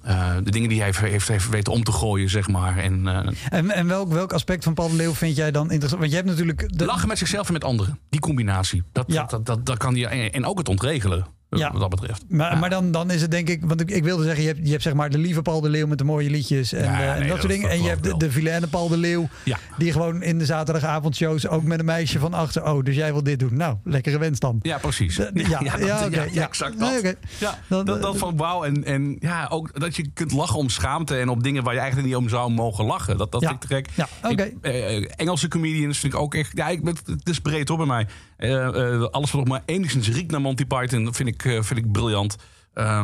[0.06, 2.78] eh, de dingen die hij heeft, heeft, heeft weten om te gooien, zeg maar.
[2.78, 6.00] En, eh, En, en welk, welk aspect van Paul de Leeuw vind jij dan interessant?
[6.00, 6.78] Want je hebt natuurlijk...
[6.78, 6.84] De...
[6.84, 7.98] Lachen met zichzelf en met anderen.
[8.08, 8.82] Die combinatie.
[8.92, 9.20] Dat, Ja.
[9.20, 10.04] dat, dat, dat, dat kan hij...
[10.06, 11.72] En, en ook het ontregelen, Ja.
[11.72, 12.24] wat dat betreft.
[12.28, 14.60] Maar, maar dan, dan is het denk ik, want ik, ik wilde zeggen, je hebt,
[14.64, 17.00] je hebt zeg maar de lieve Paul de Leeuw met de mooie liedjes en, Ja,
[17.00, 17.70] eh, en nee, dat dat- soort dingen.
[17.70, 19.58] En je hebt de, de vilaine Paul de Leeuw, Ja.
[19.78, 23.22] die gewoon in de zaterdagavondshows ook met een meisje van achter, oh, dus jij wil
[23.22, 23.56] dit doen.
[23.56, 24.58] Nou, lekkere wens dan.
[24.62, 25.16] Ja, precies.
[25.34, 25.76] Ja, ja,
[26.08, 27.02] dat- ja, exact dat.
[27.02, 27.14] Nee.
[27.38, 28.64] Ja, Dan- dat, dat van wauw.
[28.64, 31.80] En, en ja, ook dat je kunt lachen om schaamte en op dingen waar je
[31.80, 33.18] eigenlijk niet om zou mogen lachen.
[33.18, 33.88] Dat, dat vind ik te gek.
[33.94, 34.50] Ja, oké.
[34.62, 36.50] Eh, Engelse comedians vind ik ook echt...
[36.54, 38.06] Ja, ik, het is breed hoor bij mij.
[38.36, 41.62] Eh, eh, alles wat nog maar enigszins riekt naar Monty Python, dat vind ik, eh,
[41.62, 42.36] vind ik briljant.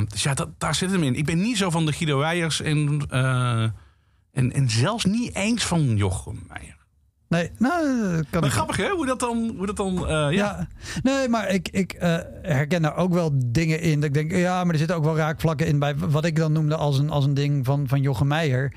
[0.09, 1.15] Dus ja, dat, daar zit hem in.
[1.15, 3.07] Ik ben niet zo van de Guido Weijers en,
[4.33, 6.77] en, en zelfs niet eens van Jochem Meijer.
[7.29, 9.55] Nee, nou, kan Maar grappig hè, hoe dat dan...
[9.57, 10.31] Hoe dat dan ja.
[10.31, 10.69] Ja,
[11.03, 11.97] nee, maar ik, ik
[12.43, 14.01] herken daar ook wel dingen in.
[14.01, 16.53] Dat ik denk, ja, maar er zitten ook wel raakvlakken in bij wat ik dan
[16.53, 18.75] noemde als een, als een ding van, van Jochem Meijer.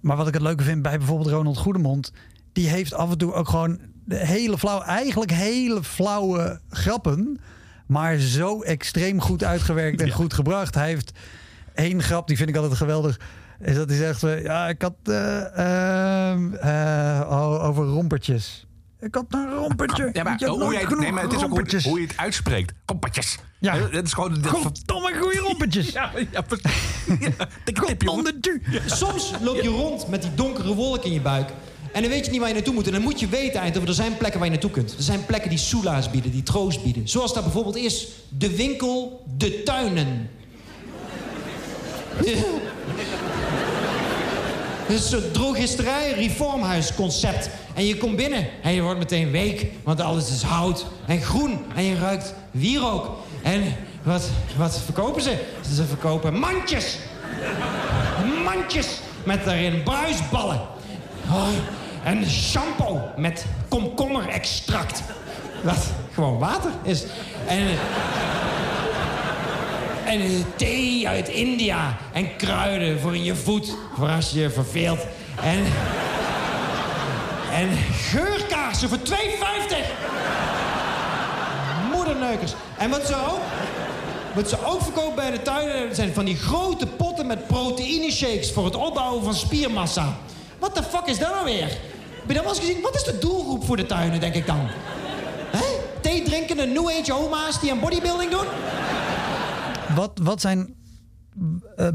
[0.00, 2.12] Maar wat ik het leuke vind bij bijvoorbeeld Ronald Goedemond,
[2.54, 3.78] die heeft af en toe ook gewoon
[4.08, 7.40] hele flauw, eigenlijk hele flauwe grappen,
[7.86, 10.74] maar zo extreem goed uitgewerkt en goed gebracht.
[10.74, 11.12] Hij heeft
[11.74, 13.20] één grap, die vind ik altijd geweldig.
[13.60, 18.66] Is dat hij zegt, eh, ja, ik had eh, ehm, eh, o- over rompertjes.
[19.00, 20.10] Ik had een rompertje.
[20.12, 21.84] Ja, maar hoe jij, nee, maar het is ook hoe, rompertjes.
[21.84, 22.72] hoe je het uitspreekt.
[22.84, 23.38] Kompatjes.
[23.58, 23.76] Ja.
[23.76, 24.34] Het is gewoon...
[24.40, 25.88] dat- Goddomme goeie rompertjes.
[26.00, 26.44] ja, ja.
[27.74, 28.34] Goddomme
[28.86, 31.48] Soms loop je rond met die donkere wolk in je buik.
[31.94, 32.86] En dan weet je niet waar je naartoe moet.
[32.86, 34.94] En dan moet je weten Eindhoven, er zijn plekken waar je naartoe kunt.
[34.96, 37.08] Er zijn plekken die soelaas bieden, die troost bieden.
[37.08, 40.30] Zoals daar bijvoorbeeld is de winkel De Tuinen.
[42.24, 42.36] Ja.
[44.86, 47.50] Het is een drogisterij, reformhuisconcept.
[47.74, 51.58] En je komt binnen en je wordt meteen week, want alles is hout en groen.
[51.74, 53.16] En je ruikt wierook.
[53.42, 55.36] En wat, wat verkopen ze?
[55.74, 56.98] Ze verkopen mandjes.
[58.44, 58.88] Mandjes
[59.24, 60.60] met daarin bruisballen.
[61.30, 61.48] Oh,
[62.04, 65.02] en shampoo met komkommerextract.
[65.62, 67.04] Wat gewoon water is.
[67.46, 67.66] En,
[70.04, 71.96] en thee uit India.
[72.12, 73.76] En kruiden voor in je voet.
[73.96, 75.00] Voor als je je verveelt.
[75.42, 75.64] En,
[77.52, 79.04] en geurkaarsen voor 2,50.
[81.92, 82.54] Moederneukers.
[82.78, 83.40] En wat ze ook...
[84.34, 88.52] Wat ze ook verkopen bij de tuinen zijn van die grote potten met proteïne shakes
[88.52, 90.16] voor het opbouwen van spiermassa.
[90.58, 91.78] Wat de fuck is dat nou weer?
[92.26, 92.82] Heb je dat wel eens gezien?
[92.82, 94.58] Wat is de doelgroep voor de tuinen, denk ik dan?
[95.50, 95.64] Hè?
[96.00, 98.44] Thee drinkende New Age oma's die aan bodybuilding doen?
[99.94, 100.74] Wat, wat zijn
[101.76, 101.88] eh,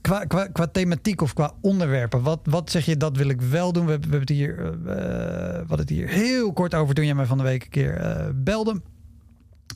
[0.00, 3.72] qua, qua, qua thematiek of qua onderwerpen, wat, wat zeg je dat wil ik wel
[3.72, 3.84] doen?
[3.84, 7.04] We, hebben- we hebben het hier, eh, we hadden het hier heel kort over toen
[7.04, 8.80] jij mij van de week een keer eh, belde.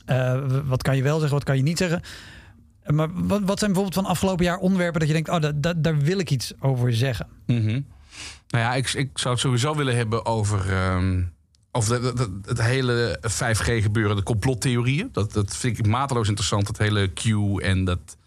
[0.05, 2.01] Eh, wat kan je wel zeggen, wat kan je niet zeggen?
[2.85, 5.73] Maar wat, wat zijn bijvoorbeeld van afgelopen jaar onderwerpen dat je denkt, oh, da- da-
[5.77, 7.27] daar wil ik iets over zeggen?
[7.45, 7.81] Mhm.
[8.47, 11.23] Nou ja, ik, ik zou het sowieso willen hebben over, ehm,
[11.71, 15.09] over de- de- de- het hele 5G-gebeuren, de complottheorieën.
[15.11, 17.25] Dat, dat vind ik mateloos interessant, dat hele Q
[17.61, 18.17] en dat,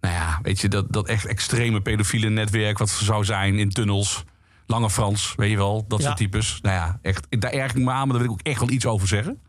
[0.00, 4.24] nou ja, weet je, dat, dat echt extreme pedofiele netwerk wat zou zijn in tunnels.
[4.66, 6.04] Lange Frans, weet je wel, dat Ja.
[6.06, 6.58] soort types.
[6.62, 8.70] Nou ja, echt, daar erg ik me aan, maar daar wil ik ook echt wel
[8.70, 9.40] iets over zeggen.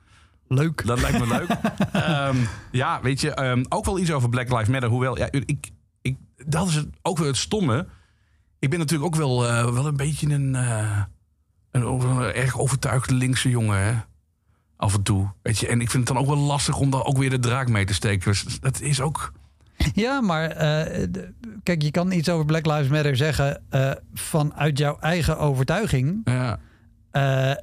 [0.48, 0.86] Leuk.
[0.86, 1.48] Dat lijkt me leuk.
[1.92, 2.36] Ehm,
[2.72, 4.90] ja, weet je, ehm, ook wel iets over Black Lives Matter.
[4.90, 5.70] Hoewel, ja, ik,
[6.02, 6.16] ik,
[6.46, 7.88] dat is het, ook wel het stomme.
[8.60, 11.02] Ik ben natuurlijk ook wel, eh, wel een beetje een, eh,
[11.72, 13.80] een, over- een erg overtuigde linkse jongen.
[13.86, 13.94] Hè?
[14.76, 15.32] Af en toe.
[15.42, 17.40] Weet je, en ik vind het dan ook wel lastig om daar ook weer de
[17.40, 18.32] draak mee te steken.
[18.32, 19.32] Dus dat is ook.
[19.94, 21.08] Ja, maar eh,
[21.64, 23.64] kijk, je kan iets over Black Lives Matter zeggen
[24.14, 26.22] vanuit jouw eigen overtuiging.
[26.24, 26.60] Ja.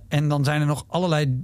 [0.09, 1.41] En dan zijn er nog allerlei.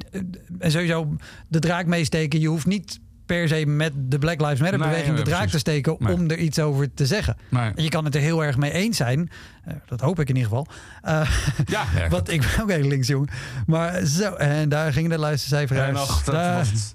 [0.59, 1.17] En sowieso
[1.49, 2.41] de draak meesteken.
[2.41, 3.01] Je hoeft niet
[3.37, 5.53] per se met de Black Lives Matter beweging nee, de draak precies.
[5.53, 6.15] te steken Nee.
[6.15, 7.37] om er iets over te zeggen.
[7.51, 9.31] En je kan het er heel erg mee eens zijn.
[9.65, 10.67] Eh, dat hoop ik in ieder geval.
[11.03, 11.31] Eh,
[11.67, 13.29] Ja, ja, want ik ben ook heel links, jongen.
[13.67, 15.93] Maar zo, en daar gingen de luistercijfers Ja, uit.
[16.27, 16.93] was-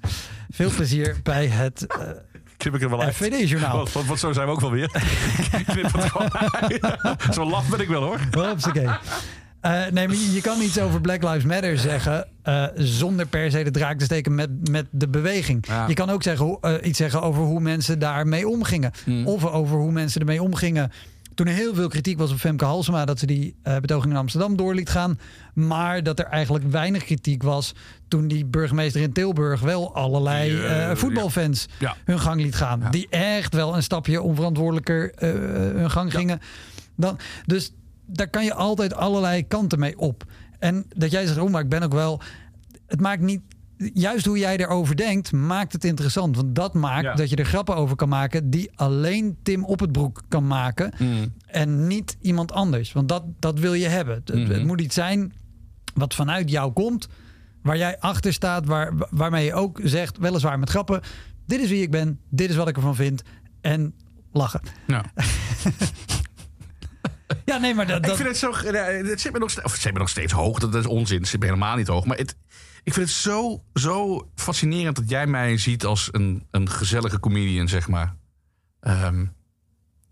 [0.51, 1.86] Veel plezier bij het
[2.57, 3.15] Knip ik er wel uit.
[3.15, 3.75] FVD-journaal.
[3.77, 4.89] Want, want, want zo zijn we ook wel weer.
[5.57, 6.79] Ik knip het gewoon uit.
[7.36, 8.19] Zo laf ben ik wel hoor.
[8.31, 8.88] Hopsakee.
[9.66, 13.51] Eh, nee, maar je, je kan iets over Black Lives Matter zeggen eh, zonder per
[13.51, 15.68] se de draak te steken met, met de beweging.
[15.68, 15.88] Ja.
[15.88, 18.91] Je kan ook zeggen, eh, iets zeggen over hoe mensen daarmee omgingen.
[19.03, 19.28] Hmm.
[19.28, 20.91] Of over hoe mensen ermee omgingen
[21.36, 24.55] toen er heel veel kritiek was op Femke Halsema dat ze die betoging in Amsterdam
[24.55, 25.20] door liet gaan.
[25.53, 27.74] Maar dat er eigenlijk weinig kritiek was
[28.07, 30.57] toen die burgemeester in Tilburg wel allerlei
[30.95, 31.95] voetbalfans Ja.
[32.05, 32.88] hun gang liet gaan.
[32.91, 35.30] Die echt wel een stapje onverantwoordelijker eh,
[35.76, 36.39] hun gang gingen.
[36.95, 37.72] Dan, dus
[38.06, 40.24] daar kan je altijd allerlei kanten mee op.
[40.60, 42.22] En dat jij zegt, oh, maar ik ben ook wel.
[42.88, 43.41] Het maakt niet.
[43.93, 46.36] Juist hoe jij erover denkt, maakt het interessant.
[46.36, 47.14] Want dat maakt Ja.
[47.16, 50.93] dat je er grappen over kan maken die alleen Tim op het broek kan maken.
[50.97, 51.34] Mm.
[51.45, 52.91] En niet iemand anders.
[52.93, 54.16] Want dat, dat wil je hebben.
[54.26, 54.51] Het, Mhm.
[54.51, 55.34] het moet iets zijn
[55.93, 57.08] wat vanuit jou komt.
[57.62, 58.66] Waar jij achter staat.
[58.66, 61.01] Waar, waarmee je ook zegt, weliswaar met grappen.
[61.45, 62.20] Dit is wie ik ben.
[62.30, 63.22] Dit is wat ik ervan vind.
[63.62, 63.93] En
[64.32, 64.62] lachen.
[64.88, 65.03] Ja.
[67.45, 68.53] Ja, nee, maar dat, Ik dat, vind het zo.
[68.53, 70.59] Het zit me nog, steeds, of het zit me nog steeds hoog.
[70.59, 71.19] Dat is onzin.
[71.19, 72.05] Het zit me helemaal niet hoog.
[72.05, 72.36] Maar het,
[72.84, 77.67] ik vind het zo, zo fascinerend dat jij mij ziet als een, een gezellige comedian,
[77.67, 78.15] zeg maar.
[78.80, 79.26] Ehm,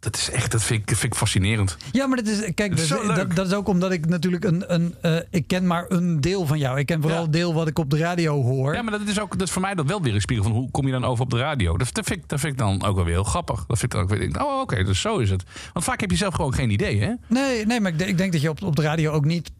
[0.03, 1.77] dat is echt, dat vind ik, vind ik fascinerend.
[1.91, 3.15] Ja, maar dat is, kijk, Dat is dat, zo leuk.
[3.15, 6.45] dat, dat is ook omdat ik natuurlijk een, een eh, ik ken maar een deel
[6.45, 6.79] van jou.
[6.79, 7.23] Ik ken vooral Ja.
[7.23, 8.73] het deel wat ik op de radio hoor.
[8.75, 10.53] Ja, maar dat is, ook, dat is voor mij dat wel weer een spiegel van
[10.53, 11.77] hoe kom je dan over op de radio.
[11.77, 13.65] Dat, dat, vind, ik, dat vind ik dan ook wel weer heel grappig.
[13.67, 15.43] Dat vind ik dan ook weer, oh oké, dus zo is het.
[15.73, 17.13] Want vaak heb je zelf gewoon geen idee, hè?
[17.27, 19.51] Nee, nee, maar ik, denk- ik denk dat je op, op de radio ook niet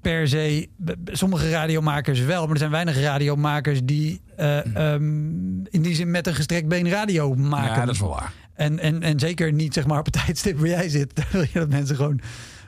[0.00, 0.68] per se.
[1.04, 5.02] Sommige radiomakers wel, maar er zijn weinig radiomakers die eh, ehm,
[5.64, 7.74] in die zin met een gestrekt been radio maken.
[7.80, 8.32] Ja, dat is wel waar.
[8.54, 11.14] En, en, en zeker niet zeg maar op het tijdstip waar jij zit.
[11.16, 12.20] Dan wil je dat mensen gewoon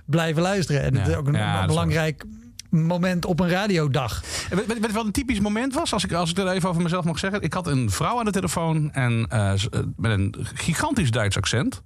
[0.04, 0.82] blijven luisteren.
[0.82, 2.24] En het is ook een, belangrijk
[2.70, 4.22] moment op een radiodag.
[4.50, 5.92] Weet, weet, wat een typisch moment was?
[5.92, 7.42] Als ik, als ik er even over mezelf mag zeggen.
[7.42, 9.58] Ik had een vrouw aan de telefoon en, eh, eh,
[9.96, 11.82] met een gigantisch Duits accent.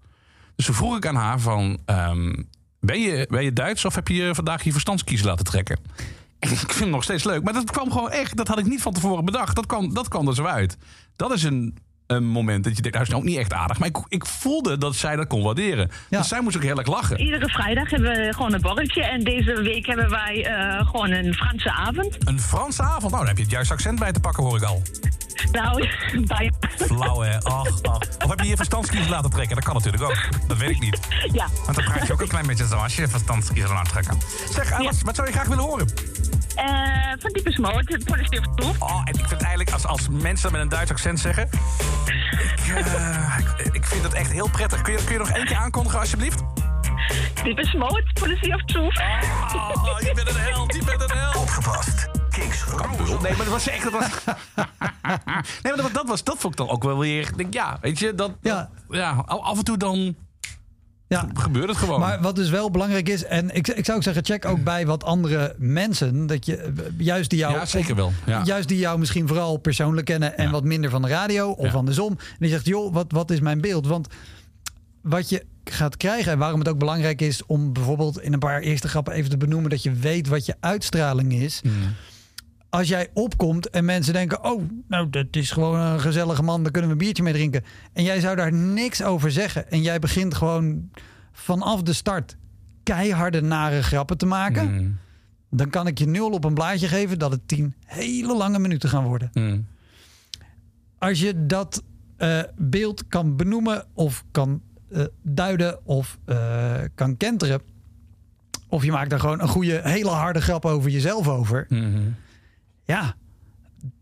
[0.57, 1.79] Dus toen vroeg ik aan haar van...
[1.85, 2.33] ehm,
[2.81, 5.79] ben, je, ben je Duits of heb je vandaag je verstandskies laten trekken?
[6.39, 7.43] En ik vind het nog steeds leuk.
[7.43, 9.57] Maar dat kwam gewoon echt, dat had ik niet van tevoren bedacht.
[9.57, 10.77] Dat kwam, dat kwam er zo uit.
[11.17, 11.79] Dat is een,
[12.09, 13.79] een moment dat je denkt, nou is ook niet echt aardig.
[13.79, 15.91] Maar ik, ik voelde dat zij dat kon waarderen.
[16.09, 17.21] Dus zij moest ook heel erg lachen.
[17.21, 19.05] Iedere vrijdag hebben we gewoon een borreltje.
[19.05, 22.17] En deze week hebben wij eh, gewoon een Franse avond.
[22.29, 23.03] Een Franse avond.
[23.03, 24.83] Nou, daar heb je het juiste accent bij te pakken, hoor ik al.
[25.53, 25.89] Nou,
[26.33, 26.53] bij...
[26.77, 27.43] Flauw, hè?
[27.43, 28.01] Ach, ach.
[28.25, 29.57] Of heb je je verstandskiezer laten trekken?
[29.57, 30.49] Dat kan natuurlijk ook.
[30.49, 30.99] Dat weet ik niet.
[31.33, 31.47] Ja.
[31.65, 34.19] Want dan praat je ook een klein beetje zo als je je verstandskiezer laat trekken.
[34.51, 35.87] Zeg, eh, wat, wat zou je graag willen horen?
[36.59, 38.77] Eh, van Type Mode, Policy of Truth.
[38.79, 41.49] Oh, en ik vind eigenlijk, als, als mensen dat met een Duits accent zeggen...
[42.69, 44.83] Ik, eh, ik, ik vind het echt heel prettig.
[44.83, 46.43] Kun je, kun je nog één keer aankondigen, alsjeblieft?
[47.35, 48.99] Type Mode, Policy of Truth.
[49.55, 51.37] Oh, je bent een held, je bent een held.
[51.37, 52.09] Opgepast.
[52.31, 52.65] Kings
[53.23, 53.83] Nee, maar dat was echt...
[53.83, 54.09] Dat was...
[55.63, 57.21] nee, maar dat, dat, was, dat vond ik dan ook wel weer...
[57.21, 58.33] ik Denk, ja, weet je, dat...
[58.41, 58.71] Ja.
[58.89, 60.17] ja, af en toe dan...
[61.09, 61.29] Ja.
[61.35, 62.01] Gebeurt het gewoon.
[62.01, 64.87] Maar wat dus wel belangrijk is, en ik, ik zou ook zeggen, check ook bij
[64.87, 68.13] wat andere mensen, dat je juist die jou, Ja, zeker wel.
[68.27, 68.43] Ja.
[68.45, 72.11] juist die jou misschien vooral persoonlijk kennen en wat minder van de radio of andersom.
[72.11, 73.87] En die zegt, joh, wat, wat is mijn beeld?
[73.87, 74.09] Want
[75.03, 78.61] wat je gaat krijgen en waarom het ook belangrijk is om bijvoorbeeld in een paar
[78.61, 81.61] eerste grappen even te benoemen dat je weet wat je uitstraling is.
[82.71, 86.73] Als jij opkomt en mensen denken: Oh, nou, dat is gewoon een gezellige man, daar
[86.73, 87.65] kunnen we een biertje mee drinken.
[87.93, 89.71] En jij zou daar niks over zeggen.
[89.71, 90.91] En jij begint gewoon
[91.33, 92.37] vanaf de start
[92.83, 94.99] keiharde nare grappen te maken.
[95.51, 98.89] Dan kan ik je nul op een blaadje geven dat het tien hele lange minuten
[98.89, 99.31] gaan worden.
[100.99, 101.83] Als je dat
[102.17, 107.61] eh, beeld kan benoemen of kan eh, duiden of eh, kan kenteren.
[108.69, 111.67] Of je maakt er gewoon een goede, hele harde grap over jezelf over.
[112.95, 113.15] Ja,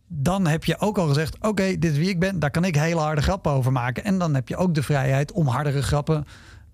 [0.09, 2.39] dan heb je ook al gezegd: Oké, dit is wie ik ben.
[2.39, 4.05] Daar kan ik hele harde grappen over maken.
[4.05, 6.25] En dan heb je ook de vrijheid om hardere grappen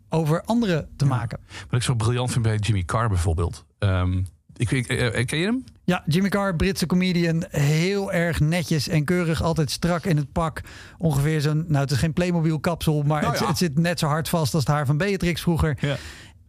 [0.08, 1.38] over anderen te maken.
[1.62, 3.64] Wat ik zo briljant vind bij Jimmy Carr bijvoorbeeld.
[3.78, 4.22] Ehm,
[4.56, 5.64] ik, ik, eh, ken je hem?
[5.84, 7.44] Ja, Jimmy Carr, Britse comedian.
[7.50, 9.42] Heel erg netjes en keurig.
[9.42, 10.60] Altijd strak in het pak.
[10.98, 11.64] Ongeveer zo'n...
[11.68, 13.02] Nou, het is geen Playmobil kapsel.
[13.02, 13.48] Maar Nou het, ja.
[13.48, 15.98] het zit net zo hard vast als het haar van Beatrix vroeger.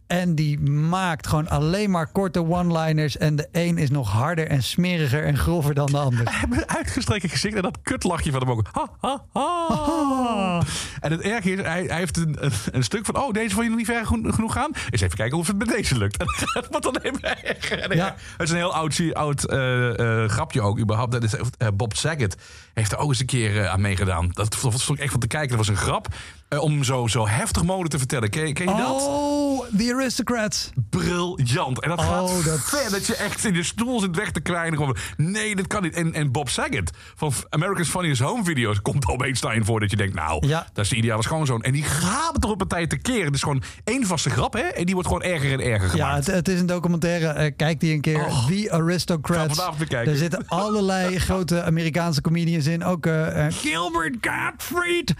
[0.06, 3.16] En die maakt gewoon alleen maar korte one-liners.
[3.16, 6.24] En de een is nog harder en smeriger en grover dan de ander.
[6.24, 8.66] Hij heeft een uitgestreken gezicht en dat kutlachje van hem ook.
[8.72, 10.62] Ha, ha, ha.
[11.00, 13.16] En het erg is, hij, hij heeft een, een, een stuk van...
[13.16, 14.70] Oh, deze vond je nog niet ver geno- genoeg gaan?
[14.90, 16.22] Eens even kijken of het met deze lukt.
[16.54, 18.14] En dan even erger erger.
[18.36, 21.12] Het is een heel oud, oud eh, eh, grapje ook überhaupt.
[21.12, 22.36] Dat is, eh, Bob Saget
[22.74, 24.28] heeft er ook eens een keer aan meegedaan.
[24.32, 25.48] Dat, dat stond ik echt van te kijken.
[25.48, 26.08] Dat was een grap
[26.54, 28.30] eh, om zo, zo heftig mode te vertellen.
[28.30, 29.02] Ken, ken je dat?
[29.06, 30.70] Oh, The Aristocrats.
[30.90, 31.80] briljant.
[31.80, 34.40] En dat Oh, gaat dat- ver dat je echt in de stoel zit weg te.
[34.44, 35.94] Gewoon, nee, dat kan niet.
[35.94, 39.96] En, en Bob Saget van America's Funniest Home Video's komt opeens daarin voor dat je
[39.96, 40.66] denkt, nou, Ja.
[40.72, 41.62] dat is de ideale schoonzoon.
[41.62, 43.24] En die gaat er op een tijd te keren.
[43.24, 44.60] Het is gewoon één vaste grap, hè?
[44.60, 45.96] En die wordt gewoon erger en erger gemaakt.
[45.96, 47.26] Ja, het, het is een documentaire.
[47.26, 48.24] eh, kijk die een keer.
[48.48, 49.58] The Ga Aristocrats.
[49.90, 52.84] Er zitten allerlei grote Amerikaanse comedians in.
[52.84, 55.14] Ook eh, Gilbert Gottfried.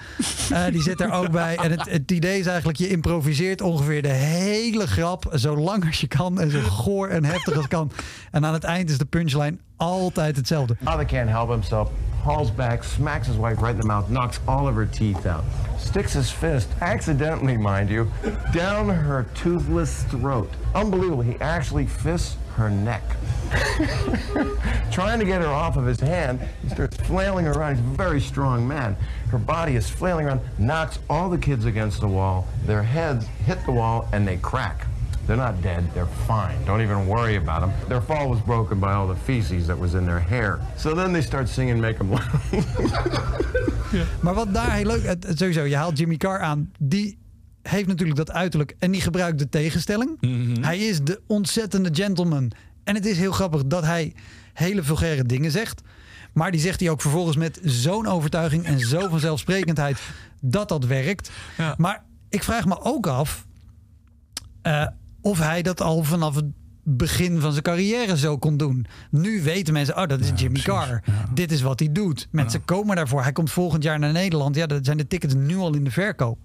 [0.73, 1.57] Die zit er ook bij.
[1.57, 5.33] En het, idee is eigenlijk, je improviseert ongeveer de hele grap.
[5.35, 6.41] Zo lang als je kan.
[6.41, 7.91] En zo goor en heftig als kan.
[8.31, 10.77] En aan het eind is de punchline altijd hetzelfde.
[10.83, 11.91] Father can't help himself,
[12.23, 15.45] hauls back, smacks his wife right in the mouth, knocks all of her teeth out,
[15.79, 18.07] sticks his fist, accidentally, mind you,
[18.53, 20.49] down her toothless throat.
[20.75, 21.23] Unbelievable.
[21.23, 23.03] He actually fists her neck.
[24.91, 27.77] Trying to get her off of his hand, he starts flailing around.
[27.77, 28.97] He's a very strong man.
[29.31, 32.47] Her body is flailing around, knocks all the kids against the wall.
[32.65, 34.87] Their heads hit the wall and they crack.
[35.27, 36.63] They're not dead, they're fine.
[36.67, 37.73] Don't even worry about them.
[37.89, 40.61] Their fall was broken by all the feces that was in their hair.
[40.77, 42.55] So then they start singing Make 'em Laugh.
[44.21, 45.17] Maar wat daar heel leuk...
[45.35, 46.71] Sowieso, je haalt Jimmy Carr aan.
[46.79, 47.19] Die
[47.69, 48.77] heeft natuurlijk dat uiterlijk.
[48.79, 50.19] En die gebruikt de tegenstelling.
[50.61, 52.53] Hij is de ontzettende gentleman.
[52.85, 54.15] En het is heel grappig dat hij
[54.53, 55.83] hele vulgaire dingen zegt.
[56.33, 59.99] Maar die zegt hij ook vervolgens met zo'n overtuiging en zo vanzelfsprekendheid
[60.41, 61.31] dat dat werkt.
[61.77, 63.47] Maar ik vraag me ook af
[64.63, 64.87] eh,
[65.21, 66.45] of hij dat al vanaf het
[66.85, 68.87] begin van zijn carrière zo kon doen.
[69.11, 71.03] Nu weten mensen, oh, dat is Jimmy Carr.
[71.35, 72.29] Dit is wat hij doet.
[72.31, 73.23] Mensen komen daarvoor.
[73.23, 74.57] Hij komt volgend jaar naar Nederland.
[74.57, 76.39] Ja, dat zijn de tickets nu al in de verkoop.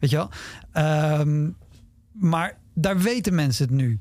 [0.00, 0.30] Weet je wel?
[0.72, 1.50] Ehm,
[2.12, 4.00] maar daar weten mensen het nu.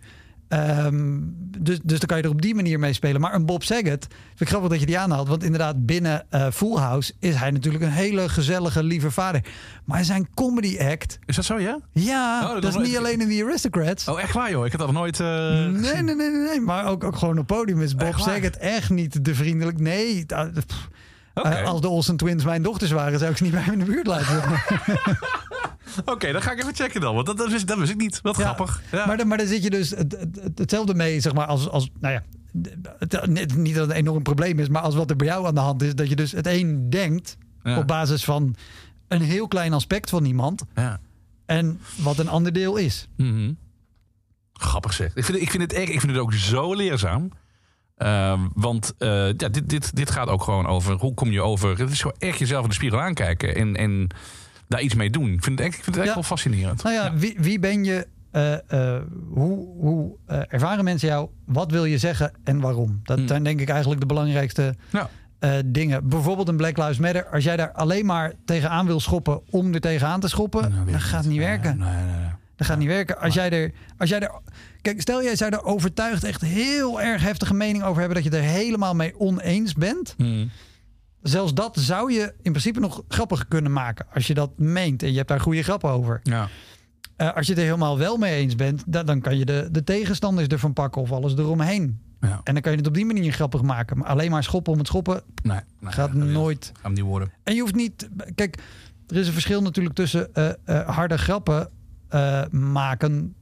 [0.53, 1.19] Ehm,
[1.59, 3.21] dus, dus dan kan je er op die manier mee spelen.
[3.21, 5.27] Maar een Bob Saget, vind ik grappig dat je die aanhaalt.
[5.27, 9.41] Want inderdaad, binnen eh, Full House is hij natuurlijk een hele gezellige, lieve vader.
[9.85, 11.19] Maar zijn comedy act...
[11.25, 11.79] Is dat zo, ja?
[11.91, 14.07] Ja, Oh, dat dat is niet alleen in The Aristocrats.
[14.07, 14.65] Oh, echt waar, joh?
[14.65, 15.19] Ik had dat nog nooit...
[15.19, 16.59] eh, Nee, nee, nee, nee, nee.
[16.61, 18.21] Maar ook, ook gewoon op podium is Bob Echt?
[18.21, 19.79] Saget echt niet de vriendelijk.
[19.79, 20.89] Nee, pff.
[21.33, 23.79] Eh, als de Olsen Twins mijn dochters waren, zou ik ze niet bij me in
[23.79, 24.41] de buurt laten.
[26.05, 27.15] Oké, dan ga ik even checken dan.
[27.15, 28.19] Want dat, dat, wist, dat wist ik niet.
[28.21, 28.81] Wat grappig.
[28.91, 29.05] Ja.
[29.05, 31.69] Maar, dan- maar daar zit je dus het, het- het- hetzelfde mee, zeg maar, als,
[31.69, 32.23] als nou ja,
[32.99, 35.53] het- niet dat het een enorm probleem is, maar als wat er bij jou aan
[35.55, 37.77] de hand is, dat je dus het een denkt Ja.
[37.77, 38.55] op basis van
[39.07, 40.99] een heel klein aspect van iemand Ja.
[41.45, 43.07] en wat een ander deel is.
[43.17, 43.51] Mhm.
[44.53, 45.15] Grappig zeg.
[45.15, 47.31] Ik vind, ik vind, het, echt, ik vind het ook zo leerzaam.
[47.97, 51.77] Ehm, want eh, ja, dit, dit, dit gaat ook gewoon over hoe kom je over.
[51.79, 54.07] Het is gewoon echt jezelf in de spiegel aankijken en, en
[54.67, 55.33] daar iets mee doen.
[55.33, 56.83] Ik vind het echt, ik vind het echt wel fascinerend.
[56.83, 58.07] Nou ja, Wie, wie ben je?
[58.31, 61.29] eh, eh, hoe hoe eh, ervaren mensen jou?
[61.45, 62.99] Wat wil je zeggen en waarom?
[63.03, 63.27] Dat Hmm.
[63.27, 64.75] zijn denk ik eigenlijk de belangrijkste
[65.65, 66.09] dingen.
[66.09, 67.25] Bijvoorbeeld een Black Lives Matter.
[67.25, 71.21] Als jij daar alleen maar tegenaan wil schoppen om er tegenaan te schoppen, dan gaat
[71.23, 71.81] het niet werken.
[72.55, 73.19] Dat gaat niet werken.
[73.19, 74.31] Als jij er, als jij er,
[74.81, 78.37] kijk, stel jij zou er overtuigd echt heel erg heftige mening over hebben dat je
[78.39, 80.13] er helemaal mee oneens bent.
[80.17, 80.49] Hmm.
[81.23, 85.11] Zelfs dat zou je in principe nog grappig kunnen maken als je dat meent en
[85.11, 86.19] je hebt daar goede grappen over.
[86.23, 86.47] Ja.
[87.15, 89.67] Eh, als je het er helemaal wel mee eens bent, dan, dan kan je de,
[89.71, 92.01] de tegenstanders ervan pakken of alles eromheen.
[92.43, 93.97] En dan kan je het op die manier grappig maken.
[93.97, 96.71] Maar alleen maar schoppen om het schoppen Nee, nee, gaat nooit.
[96.73, 97.31] Gaat hem niet worden.
[97.43, 98.09] En je hoeft niet.
[98.35, 98.57] Kijk,
[99.07, 101.69] er is een verschil natuurlijk tussen eh, eh, harde grappen
[102.51, 103.35] maken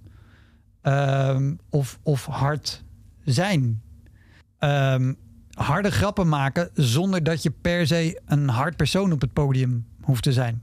[0.81, 2.83] ehm, of, of hard
[3.23, 3.81] zijn.
[4.59, 5.13] Ehm,
[5.53, 10.23] harde grappen maken zonder dat je per se een hard persoon op het podium hoeft
[10.23, 10.61] te zijn.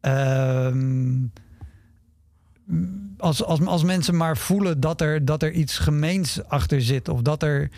[0.00, 1.24] Ehm,
[3.18, 7.08] als, als, als mensen maar voelen dat er, dat er iets gemeens achter zit.
[7.08, 7.70] Of dat, er,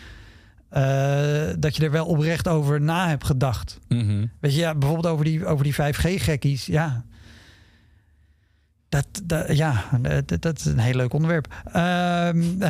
[0.69, 3.79] eh, dat je er wel oprecht over na hebt gedacht.
[3.87, 4.25] Mhm.
[4.39, 6.65] Weet je, ja, bijvoorbeeld over die, over die 5G-gekkies.
[6.65, 7.05] Ja.
[8.89, 9.83] Dat, dat, ja,
[10.25, 11.47] dat, dat is een heel leuk onderwerp.
[11.71, 12.61] Ehm,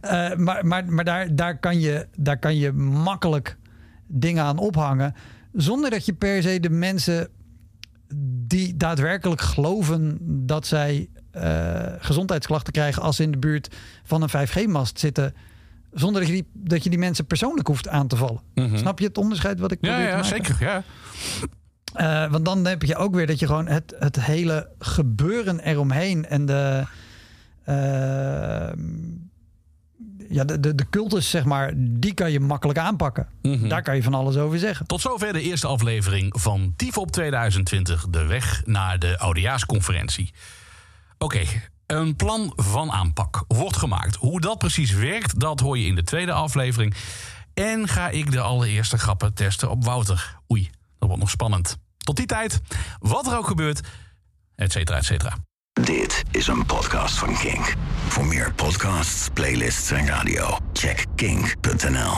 [0.00, 3.56] eh, maar maar, maar daar, daar, kan je, daar kan je makkelijk
[4.06, 5.14] dingen aan ophangen.
[5.52, 7.28] Zonder dat je per se de mensen
[8.46, 14.48] die daadwerkelijk geloven dat zij eh, gezondheidsklachten krijgen als ze in de buurt van een
[14.48, 15.34] 5G-mast zitten.
[15.92, 18.40] Zonder dat je, die, dat je die mensen persoonlijk hoeft aan te vallen.
[18.54, 18.76] Mhm.
[18.76, 20.46] Snap je het onderscheid wat ik Ja, probeer te ja maken?
[20.46, 20.56] zeker.
[20.66, 20.82] Ja.
[21.96, 26.26] Eh, want dan heb je ook weer dat je gewoon het, het hele gebeuren eromheen
[26.26, 26.84] en de,
[27.64, 28.72] eh,
[30.28, 33.28] ja, de, de, de cultus, zeg maar, die kan je makkelijk aanpakken.
[33.68, 34.86] Daar kan je van alles over zeggen.
[34.86, 40.32] Tot zover de eerste aflevering van TIFOP 2020, de weg naar de oudejaarsconferentie.
[41.18, 41.42] Oké,
[41.86, 44.16] een plan van aanpak wordt gemaakt.
[44.16, 46.94] Hoe dat precies werkt, dat hoor je in de tweede aflevering.
[47.54, 50.36] En ga ik de allereerste grappen testen op Wouter.
[50.50, 51.78] Oei, dat wordt nog spannend.
[52.06, 52.60] Tot die tijd,
[52.98, 53.80] wat er ook gebeurt,
[54.54, 55.36] et cetera, et cetera.
[55.72, 57.74] Dit is een podcast van Kink.
[58.08, 62.16] Voor meer podcasts, playlists en radio, check kink.nl.